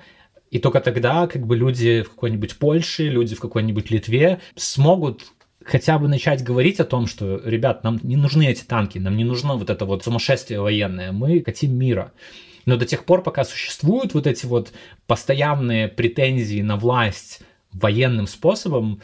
и 0.49 0.59
только 0.59 0.79
тогда 0.79 1.27
как 1.27 1.45
бы 1.45 1.57
люди 1.57 2.01
в 2.01 2.11
какой-нибудь 2.11 2.57
Польше, 2.57 3.09
люди 3.09 3.35
в 3.35 3.39
какой-нибудь 3.39 3.91
Литве 3.91 4.39
смогут 4.55 5.25
хотя 5.65 5.99
бы 5.99 6.07
начать 6.07 6.43
говорить 6.43 6.79
о 6.79 6.85
том, 6.85 7.07
что, 7.07 7.41
ребят, 7.43 7.83
нам 7.83 7.99
не 8.03 8.15
нужны 8.15 8.47
эти 8.47 8.63
танки, 8.63 8.97
нам 8.97 9.17
не 9.17 9.23
нужно 9.23 9.55
вот 9.55 9.69
это 9.69 9.85
вот 9.85 10.03
сумасшествие 10.03 10.61
военное, 10.61 11.11
мы 11.11 11.43
хотим 11.43 11.77
мира. 11.77 12.11
Но 12.65 12.77
до 12.77 12.85
тех 12.85 13.05
пор, 13.05 13.23
пока 13.23 13.43
существуют 13.43 14.13
вот 14.13 14.27
эти 14.27 14.45
вот 14.45 14.71
постоянные 15.07 15.87
претензии 15.87 16.61
на 16.61 16.75
власть 16.75 17.41
военным 17.71 18.27
способом, 18.27 19.01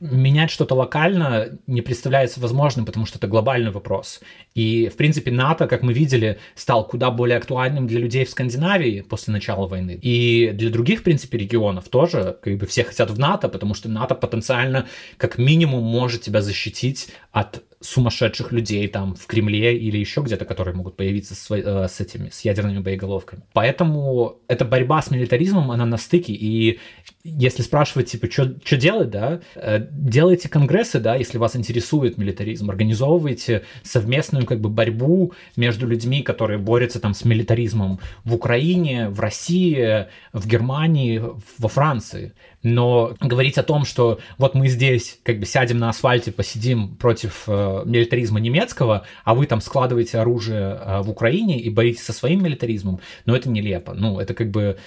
менять 0.00 0.50
что-то 0.50 0.74
локально 0.74 1.58
не 1.66 1.82
представляется 1.82 2.40
возможным, 2.40 2.86
потому 2.86 3.06
что 3.06 3.18
это 3.18 3.26
глобальный 3.26 3.70
вопрос. 3.70 4.20
И, 4.54 4.88
в 4.88 4.96
принципе, 4.96 5.30
НАТО, 5.30 5.66
как 5.66 5.82
мы 5.82 5.92
видели, 5.92 6.38
стал 6.54 6.86
куда 6.86 7.10
более 7.10 7.38
актуальным 7.38 7.86
для 7.86 8.00
людей 8.00 8.24
в 8.24 8.30
Скандинавии 8.30 9.02
после 9.02 9.32
начала 9.32 9.66
войны. 9.66 9.98
И 10.00 10.50
для 10.52 10.70
других, 10.70 11.00
в 11.00 11.02
принципе, 11.02 11.38
регионов 11.38 11.88
тоже, 11.88 12.36
как 12.42 12.56
бы 12.56 12.66
все 12.66 12.84
хотят 12.84 13.10
в 13.10 13.18
НАТО, 13.18 13.48
потому 13.48 13.74
что 13.74 13.88
НАТО 13.88 14.14
потенциально, 14.14 14.86
как 15.16 15.38
минимум, 15.38 15.84
может 15.84 16.22
тебя 16.22 16.42
защитить 16.42 17.08
от 17.32 17.62
сумасшедших 17.80 18.52
людей 18.52 18.88
там 18.88 19.14
в 19.14 19.26
Кремле 19.26 19.76
или 19.76 19.98
еще 19.98 20.22
где-то, 20.22 20.44
которые 20.44 20.74
могут 20.74 20.96
появиться 20.96 21.34
с, 21.34 21.50
э, 21.50 21.88
с 21.88 22.00
этими, 22.00 22.30
с 22.30 22.40
ядерными 22.40 22.78
боеголовками. 22.78 23.42
Поэтому 23.52 24.38
эта 24.48 24.64
борьба 24.64 25.02
с 25.02 25.10
милитаризмом, 25.10 25.70
она 25.70 25.84
на 25.84 25.98
стыке, 25.98 26.32
и 26.32 26.80
если 27.24 27.62
спрашивать, 27.62 28.10
типа, 28.10 28.30
что 28.30 28.76
делать, 28.76 29.10
да, 29.10 29.40
э, 29.56 29.86
делайте 29.90 30.48
конгрессы, 30.48 31.00
да, 31.00 31.16
если 31.16 31.38
вас 31.38 31.56
интересует 31.56 32.18
милитаризм, 32.18 32.70
организовывайте 32.70 33.64
совместную, 33.82 34.46
как 34.46 34.60
бы, 34.60 34.68
борьбу 34.68 35.32
между 35.56 35.86
людьми, 35.86 36.22
которые 36.22 36.58
борются 36.58 37.00
там 37.00 37.14
с 37.14 37.24
милитаризмом 37.24 38.00
в 38.24 38.34
Украине, 38.34 39.08
в 39.08 39.20
России, 39.20 40.06
в 40.32 40.46
Германии, 40.46 41.22
во 41.58 41.68
Франции. 41.68 42.32
Но 42.62 43.14
говорить 43.20 43.58
о 43.58 43.62
том, 43.62 43.84
что 43.84 44.18
вот 44.38 44.54
мы 44.54 44.68
здесь 44.68 45.20
как 45.22 45.38
бы 45.38 45.46
сядем 45.46 45.78
на 45.78 45.90
асфальте, 45.90 46.32
посидим 46.32 46.96
против 46.96 47.44
э, 47.46 47.75
милитаризма 47.84 48.40
немецкого, 48.40 49.06
а 49.24 49.34
вы 49.34 49.46
там 49.46 49.60
складываете 49.60 50.18
оружие 50.18 50.78
э, 50.80 51.00
в 51.02 51.10
Украине 51.10 51.60
и 51.60 51.70
боитесь 51.70 52.04
со 52.04 52.12
своим 52.12 52.42
милитаризмом, 52.42 53.00
ну 53.24 53.34
это 53.34 53.48
нелепо. 53.48 53.94
Ну 53.94 54.20
это 54.20 54.34
как 54.34 54.50
бы 54.50 54.78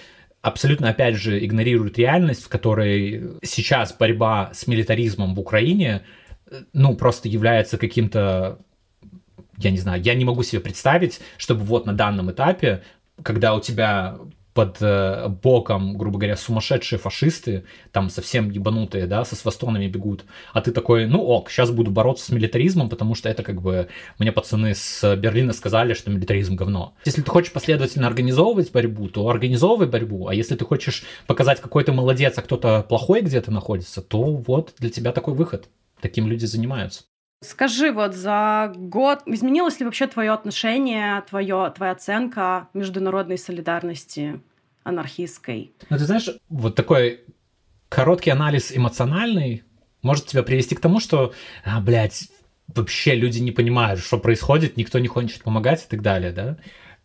абсолютно, 0.41 0.89
опять 0.89 1.15
же, 1.15 1.43
игнорирует 1.43 1.97
реальность, 1.97 2.43
в 2.43 2.49
которой 2.49 3.38
сейчас 3.43 3.93
борьба 3.93 4.52
с 4.54 4.67
милитаризмом 4.67 5.36
в 5.36 5.39
Украине, 5.39 6.04
ну, 6.73 6.95
просто 6.95 7.28
является 7.28 7.78
каким-то 7.78 8.60
я 9.60 9.71
не 9.71 9.78
знаю, 9.78 10.02
я 10.02 10.15
не 10.15 10.25
могу 10.25 10.43
себе 10.43 10.62
представить, 10.62 11.19
чтобы 11.38 11.63
вот 11.63 11.86
на 11.86 11.93
данном 11.93 12.32
этапе, 12.32 12.82
когда 13.23 13.54
у 13.54 13.60
тебя 13.60 14.17
под 14.60 14.82
э, 14.82 15.30
боком, 15.41 15.98
грубо 15.98 16.19
говоря, 16.19 16.36
сумасшедшие 16.36 17.00
фашисты, 17.00 17.63
там 17.93 18.10
совсем 18.10 18.50
ебанутые, 18.50 19.08
да, 19.08 19.24
со 19.24 19.38
свастонами 19.38 19.88
бегут, 19.88 20.26
а 20.52 20.60
ты 20.60 20.74
такой, 20.74 21.06
ну 21.06 21.22
ок, 21.22 21.50
сейчас 21.50 21.72
буду 21.72 21.91
бороться 21.91 22.26
с 22.26 22.30
милитаризмом, 22.30 22.89
потому 22.89 23.15
что 23.15 23.30
это 23.30 23.41
как 23.41 23.62
бы, 23.62 23.88
мне 24.17 24.34
пацаны 24.34 24.76
с 24.76 25.15
Берлина 25.15 25.54
сказали, 25.54 25.93
что 25.93 26.12
милитаризм 26.12 26.58
говно. 26.58 26.93
Если 27.06 27.22
ты 27.22 27.32
хочешь 27.32 27.54
последовательно 27.54 28.06
организовывать 28.08 28.69
борьбу, 28.74 29.08
то 29.08 29.30
организовывай 29.30 29.88
борьбу, 29.88 30.28
а 30.28 30.36
если 30.36 30.56
ты 30.56 30.65
хочешь 30.65 31.06
показать, 31.26 31.62
какой 31.62 31.86
ты 31.86 31.93
молодец, 31.93 32.38
а 32.38 32.41
кто-то 32.41 32.84
плохой 32.89 33.22
где-то 33.22 33.52
находится, 33.52 34.02
то 34.02 34.24
вот 34.24 34.74
для 34.78 34.89
тебя 34.89 35.13
такой 35.13 35.36
выход. 35.36 35.69
Таким 36.02 36.28
люди 36.28 36.43
занимаются. 36.43 37.04
Скажи, 37.41 37.93
вот 37.93 38.15
за 38.15 38.74
год 38.76 39.22
изменилось 39.26 39.80
ли 39.80 39.86
вообще 39.86 40.08
твое 40.08 40.32
отношение, 40.32 41.22
твое, 41.22 41.72
твоя 41.74 41.93
оценка 41.93 42.67
международной 42.74 43.38
солидарности 43.38 44.41
анархистской? 44.84 45.72
Ну, 45.89 45.98
ты 45.98 46.06
знаешь, 46.06 46.30
вот 46.50 46.76
такой 46.76 47.22
короткий 47.89 48.30
анализ 48.30 48.76
эмоциональный 48.76 49.63
может 50.02 50.28
тебя 50.28 50.44
привести 50.44 50.76
к 50.76 50.80
тому, 50.80 51.00
что, 51.00 51.34
а, 51.65 51.82
блядь, 51.82 52.30
вообще 52.68 53.15
люди 53.15 53.39
не 53.39 53.52
понимают, 53.52 54.00
что 54.00 54.18
происходит, 54.18 54.78
никто 54.78 55.00
не 55.00 55.08
хочет 55.08 55.44
помогать 55.44 55.84
и 55.84 55.88
так 55.89 56.02
далее, 56.02 56.32
да? 56.32 56.58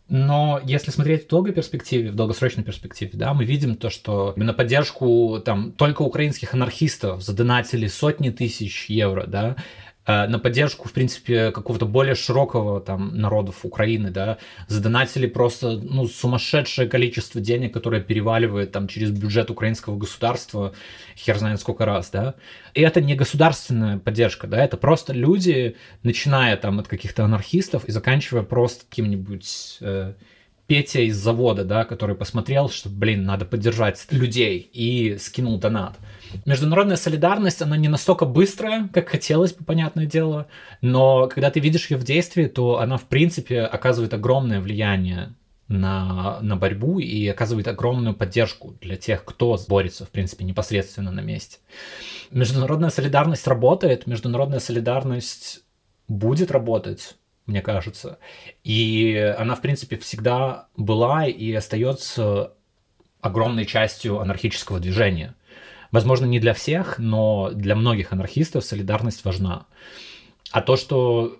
Но 0.08 0.60
если 0.62 0.90
смотреть 0.90 1.24
в 1.24 1.28
долгой 1.28 1.54
перспективе, 1.54 2.10
в 2.10 2.14
долгосрочной 2.14 2.62
перспективе, 2.62 3.12
да, 3.14 3.32
мы 3.32 3.46
видим 3.46 3.74
то, 3.74 3.88
что 3.88 4.34
на 4.36 4.52
поддержку 4.52 5.40
там 5.42 5.72
только 5.72 6.02
украинских 6.02 6.52
анархистов 6.52 7.22
задонатили 7.22 7.86
сотни 7.86 8.28
тысяч 8.28 8.90
евро, 8.90 9.26
да, 9.26 9.56
на 10.06 10.38
поддержку, 10.38 10.88
в 10.88 10.92
принципе, 10.92 11.50
какого-то 11.50 11.86
более 11.86 12.14
широкого 12.14 12.80
там 12.80 13.16
народов 13.16 13.64
Украины, 13.64 14.10
да, 14.10 14.38
задонатили 14.68 15.26
просто, 15.26 15.80
ну, 15.82 16.06
сумасшедшее 16.06 16.88
количество 16.88 17.40
денег, 17.40 17.72
которое 17.72 18.02
переваливает 18.02 18.72
там 18.72 18.86
через 18.86 19.10
бюджет 19.10 19.50
украинского 19.50 19.96
государства, 19.96 20.74
хер 21.16 21.38
знает 21.38 21.60
сколько 21.60 21.86
раз, 21.86 22.10
да. 22.10 22.34
И 22.74 22.82
это 22.82 23.00
не 23.00 23.14
государственная 23.14 23.98
поддержка, 23.98 24.46
да, 24.46 24.62
это 24.62 24.76
просто 24.76 25.12
люди, 25.12 25.76
начиная 26.02 26.56
там 26.56 26.80
от 26.80 26.88
каких-то 26.88 27.24
анархистов 27.24 27.84
и 27.86 27.92
заканчивая 27.92 28.42
просто 28.42 28.84
каким-нибудь 28.88 29.78
э, 29.80 30.14
Петя 30.66 31.00
из 31.00 31.16
завода, 31.16 31.64
да, 31.64 31.84
который 31.84 32.16
посмотрел, 32.16 32.70
что, 32.70 32.88
блин, 32.88 33.24
надо 33.24 33.44
поддержать 33.44 34.06
людей 34.10 34.58
и 34.58 35.18
скинул 35.18 35.58
донат. 35.58 35.98
Международная 36.46 36.96
солидарность, 36.96 37.60
она 37.60 37.76
не 37.76 37.88
настолько 37.88 38.24
быстрая, 38.24 38.88
как 38.92 39.10
хотелось 39.10 39.52
бы, 39.52 39.64
понятное 39.64 40.06
дело, 40.06 40.46
но 40.80 41.28
когда 41.28 41.50
ты 41.50 41.60
видишь 41.60 41.90
ее 41.90 41.98
в 41.98 42.04
действии, 42.04 42.46
то 42.46 42.78
она, 42.78 42.96
в 42.96 43.04
принципе, 43.04 43.60
оказывает 43.60 44.14
огромное 44.14 44.60
влияние 44.60 45.34
на, 45.68 46.40
на 46.40 46.56
борьбу 46.56 46.98
и 46.98 47.26
оказывает 47.28 47.68
огромную 47.68 48.14
поддержку 48.14 48.74
для 48.80 48.96
тех, 48.96 49.24
кто 49.24 49.58
борется, 49.68 50.04
в 50.04 50.10
принципе, 50.10 50.44
непосредственно 50.44 51.10
на 51.10 51.20
месте. 51.20 51.58
Международная 52.30 52.90
солидарность 52.90 53.46
работает, 53.46 54.06
международная 54.06 54.60
солидарность 54.60 55.62
будет 56.08 56.50
работать, 56.50 57.16
мне 57.46 57.62
кажется. 57.62 58.18
И 58.62 59.16
она, 59.38 59.54
в 59.54 59.60
принципе, 59.60 59.96
всегда 59.96 60.68
была 60.76 61.26
и 61.26 61.52
остается 61.52 62.54
огромной 63.20 63.66
частью 63.66 64.20
анархического 64.20 64.80
движения. 64.80 65.34
Возможно, 65.90 66.26
не 66.26 66.40
для 66.40 66.54
всех, 66.54 66.98
но 66.98 67.50
для 67.52 67.76
многих 67.76 68.12
анархистов 68.12 68.64
солидарность 68.64 69.24
важна. 69.24 69.66
А 70.50 70.60
то, 70.60 70.76
что 70.76 71.38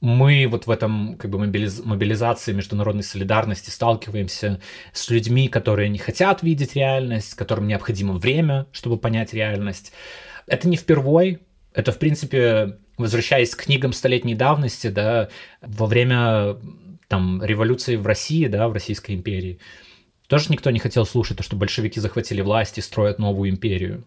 мы 0.00 0.48
вот 0.50 0.66
в 0.66 0.70
этом 0.70 1.16
как 1.16 1.30
бы 1.30 1.38
мобилиз... 1.38 1.84
мобилизации 1.84 2.52
международной 2.52 3.04
солидарности 3.04 3.70
сталкиваемся 3.70 4.60
с 4.92 5.08
людьми, 5.08 5.48
которые 5.48 5.88
не 5.88 5.98
хотят 5.98 6.42
видеть 6.42 6.74
реальность, 6.74 7.34
которым 7.34 7.68
необходимо 7.68 8.14
время, 8.14 8.66
чтобы 8.72 8.98
понять 8.98 9.32
реальность. 9.32 9.92
Это 10.48 10.68
не 10.68 10.76
впервой, 10.76 11.38
это, 11.72 11.92
в 11.92 11.98
принципе, 11.98 12.78
возвращаясь 13.02 13.54
к 13.54 13.64
книгам 13.64 13.92
столетней 13.92 14.34
давности, 14.34 14.88
да, 14.88 15.28
во 15.60 15.86
время 15.86 16.56
там 17.08 17.44
революции 17.44 17.96
в 17.96 18.06
России, 18.06 18.46
да, 18.46 18.68
в 18.68 18.72
Российской 18.72 19.14
империи, 19.14 19.58
тоже 20.28 20.46
никто 20.48 20.70
не 20.70 20.78
хотел 20.78 21.04
слушать 21.04 21.36
то, 21.36 21.42
что 21.42 21.56
большевики 21.56 22.00
захватили 22.00 22.40
власть 22.40 22.78
и 22.78 22.80
строят 22.80 23.18
новую 23.18 23.50
империю. 23.50 24.04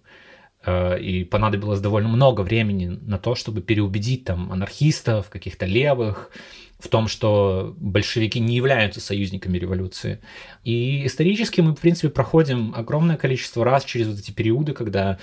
Э, 0.65 0.99
и 0.99 1.23
понадобилось 1.23 1.79
довольно 1.79 2.10
много 2.10 2.41
времени 2.41 2.88
на 2.88 3.19
то, 3.19 3.36
чтобы 3.36 3.62
переубедить 3.62 4.25
там 4.25 4.51
анархистов, 4.51 5.29
каких-то 5.29 5.65
левых, 5.65 6.31
в 6.79 6.88
том, 6.88 7.08
что 7.08 7.73
большевики 7.77 8.39
не 8.39 8.55
являются 8.55 8.99
союзниками 8.99 9.58
революции. 9.58 10.19
И 10.63 11.05
исторически 11.05 11.62
мы, 11.62 11.75
в 11.75 11.79
принципе, 11.79 12.10
проходим 12.10 12.73
огромное 12.75 13.17
количество 13.17 13.63
раз 13.63 13.86
через 13.86 14.08
вот 14.08 14.19
эти 14.19 14.31
периоды, 14.31 14.73
когда 14.73 15.19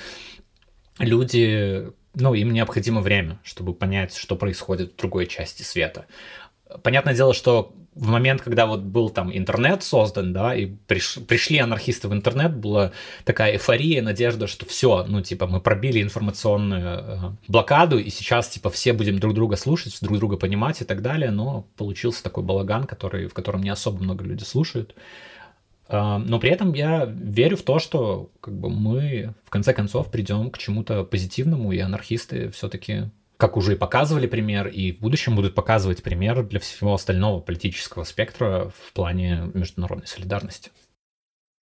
люди, 0.98 1.90
ну, 2.14 2.34
им 2.34 2.52
необходимо 2.52 3.00
время, 3.00 3.40
чтобы 3.42 3.74
понять, 3.74 4.16
что 4.16 4.36
происходит 4.36 4.92
в 4.92 4.96
другой 4.96 5.26
части 5.26 5.62
света. 5.62 6.06
Понятное 6.82 7.14
дело, 7.14 7.34
что 7.34 7.74
в 7.94 8.06
момент, 8.06 8.40
когда 8.40 8.66
вот 8.66 8.80
был 8.80 9.10
там 9.10 9.34
интернет 9.36 9.82
создан, 9.82 10.32
да, 10.32 10.54
и 10.54 10.66
приш, 10.66 11.18
пришли 11.28 11.58
анархисты 11.58 12.08
в 12.08 12.14
интернет, 12.14 12.56
была 12.56 12.92
такая 13.24 13.52
эйфория, 13.52 14.00
надежда, 14.02 14.46
что 14.46 14.64
все, 14.64 15.04
ну, 15.06 15.20
типа, 15.20 15.46
мы 15.46 15.60
пробили 15.60 16.02
информационную 16.02 16.82
э, 16.82 17.18
блокаду, 17.48 17.98
и 17.98 18.08
сейчас, 18.08 18.48
типа, 18.48 18.70
все 18.70 18.94
будем 18.94 19.18
друг 19.18 19.34
друга 19.34 19.56
слушать, 19.56 19.98
друг 20.00 20.18
друга 20.18 20.38
понимать 20.38 20.80
и 20.80 20.84
так 20.84 21.02
далее, 21.02 21.30
но 21.30 21.66
получился 21.76 22.22
такой 22.22 22.44
балаган, 22.44 22.84
который, 22.84 23.26
в 23.26 23.34
котором 23.34 23.62
не 23.62 23.70
особо 23.70 24.02
много 24.02 24.24
людей 24.24 24.46
слушают. 24.46 24.94
Э, 25.88 26.18
но 26.18 26.38
при 26.38 26.50
этом 26.50 26.72
я 26.72 27.04
верю 27.04 27.56
в 27.56 27.62
то, 27.62 27.78
что 27.78 28.30
как 28.40 28.54
бы 28.54 28.70
мы 28.70 29.34
в 29.44 29.50
конце 29.50 29.72
концов 29.72 30.10
придем 30.10 30.50
к 30.50 30.58
чему-то 30.58 31.04
позитивному, 31.04 31.72
и 31.72 31.78
анархисты 31.78 32.50
все-таки 32.50 33.10
как 33.36 33.56
уже 33.56 33.72
и 33.72 33.76
показывали 33.76 34.28
пример, 34.28 34.68
и 34.68 34.92
в 34.92 35.00
будущем 35.00 35.34
будут 35.34 35.56
показывать 35.56 36.00
пример 36.04 36.44
для 36.44 36.60
всего 36.60 36.94
остального 36.94 37.40
политического 37.40 38.04
спектра 38.04 38.70
в 38.84 38.92
плане 38.92 39.50
международной 39.52 40.06
солидарности. 40.06 40.70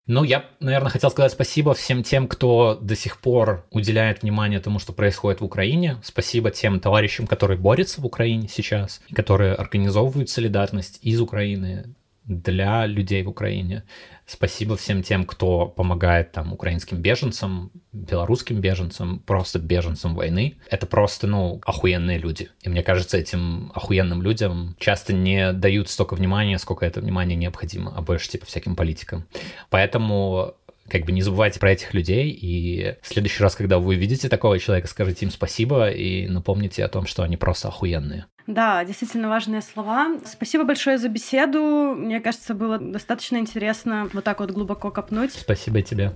Ну, 0.07 0.23
я, 0.23 0.47
наверное, 0.61 0.91
хотел 0.91 1.11
сказать 1.11 1.33
спасибо 1.33 1.75
всем 1.75 2.03
тем, 2.05 2.29
кто 2.29 2.79
до 2.81 2.95
сих 2.95 3.21
пор 3.21 3.67
уделяет 3.71 4.23
внимание 4.23 4.61
тому, 4.61 4.79
что 4.79 4.93
происходит 4.93 5.41
в 5.41 5.45
Украине. 5.45 5.99
Спасибо 6.03 6.51
тем 6.51 6.79
товарищам, 6.79 7.27
которые 7.27 7.59
борются 7.59 8.01
в 8.01 8.07
Украине 8.07 8.49
сейчас, 8.49 9.03
которые 9.13 9.55
организовывают 9.55 10.31
солидарность 10.31 11.01
из 11.03 11.21
Украины 11.21 11.95
для 12.27 12.87
людей 12.87 13.23
в 13.23 13.29
Украине. 13.29 13.85
Спасибо 14.27 14.77
всем 14.77 15.03
тем, 15.03 15.25
кто 15.25 15.67
помогает 15.67 16.33
там 16.33 16.53
украинским 16.53 16.99
беженцам, 16.99 17.71
белорусским 17.93 18.61
беженцам, 18.61 19.21
просто 19.21 19.61
беженцам 19.61 20.17
войны. 20.17 20.57
Это 20.69 20.87
просто, 20.87 21.29
ну, 21.29 21.61
охуенные 21.65 22.19
люди. 22.19 22.49
И 22.63 22.69
мне 22.69 22.83
кажется, 22.83 23.17
этим 23.17 23.71
охуенным 23.75 24.23
людям 24.23 24.77
часто 24.81 25.13
не 25.13 25.53
дают 25.53 25.89
столько 25.89 26.15
внимания, 26.15 26.59
сколько 26.59 26.85
это 26.85 27.01
внимание 27.01 27.37
необходимо, 27.37 27.93
а 27.97 28.03
больше 28.03 28.29
типа 28.29 28.47
всяким 28.47 28.75
политикам. 28.75 29.27
Поэтому 29.71 30.55
как 30.89 31.05
бы 31.05 31.13
не 31.13 31.23
забывайте 31.23 31.61
про 31.61 31.73
этих 31.73 31.95
людей, 31.95 32.31
и 32.31 32.97
в 33.03 33.09
следующий 33.09 33.43
раз, 33.43 33.55
когда 33.55 33.79
вы 33.79 33.95
увидите 33.95 34.29
такого 34.29 34.59
человека, 34.59 34.89
скажите 34.89 35.27
им 35.27 35.31
спасибо 35.31 35.89
и 35.91 36.29
напомните 36.29 36.85
о 36.85 36.89
том, 36.89 37.07
что 37.07 37.23
они 37.23 37.37
просто 37.37 37.69
охуенные. 37.69 38.27
Да, 38.47 38.85
действительно 38.85 39.29
важные 39.29 39.61
слова. 39.61 40.19
Спасибо 40.25 40.65
большое 40.65 40.99
за 40.99 41.09
беседу. 41.09 41.95
Мне 41.97 42.21
кажется, 42.21 42.55
было 42.55 42.79
достаточно 42.79 43.39
интересно 43.39 44.09
вот 44.13 44.25
так 44.25 44.41
вот 44.41 44.53
глубоко 44.53 44.91
копнуть. 44.91 45.33
Спасибо 45.33 45.83
тебе. 45.83 46.13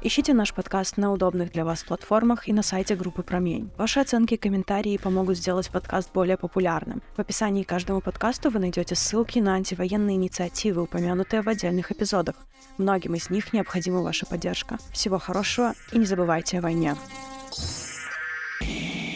Ищите 0.00 0.32
наш 0.32 0.54
подкаст 0.54 0.96
на 0.96 1.12
удобных 1.12 1.50
для 1.50 1.64
вас 1.64 1.82
платформах 1.82 2.48
и 2.48 2.52
на 2.52 2.62
сайте 2.62 2.94
группы 2.94 3.24
Промень. 3.24 3.68
Ваши 3.76 3.98
оценки 3.98 4.34
и 4.34 4.36
комментарии 4.36 4.96
помогут 4.96 5.36
сделать 5.36 5.68
подкаст 5.70 6.12
более 6.14 6.36
популярным. 6.36 7.02
В 7.16 7.20
описании 7.20 7.64
к 7.64 7.68
каждому 7.68 8.00
подкасту 8.00 8.48
вы 8.48 8.60
найдете 8.60 8.94
ссылки 8.94 9.40
на 9.40 9.54
антивоенные 9.54 10.14
инициативы, 10.14 10.82
упомянутые 10.82 11.42
в 11.42 11.48
отдельных 11.48 11.90
эпизодах. 11.90 12.36
Многим 12.78 13.16
из 13.16 13.28
них 13.28 13.52
необходима 13.52 14.00
ваша 14.02 14.24
поддержка. 14.24 14.78
Всего 14.92 15.18
хорошего 15.18 15.74
и 15.90 15.98
не 15.98 16.06
забывайте 16.06 16.58
о 16.58 16.62
войне. 16.62 16.94
Yeah. 18.60 19.07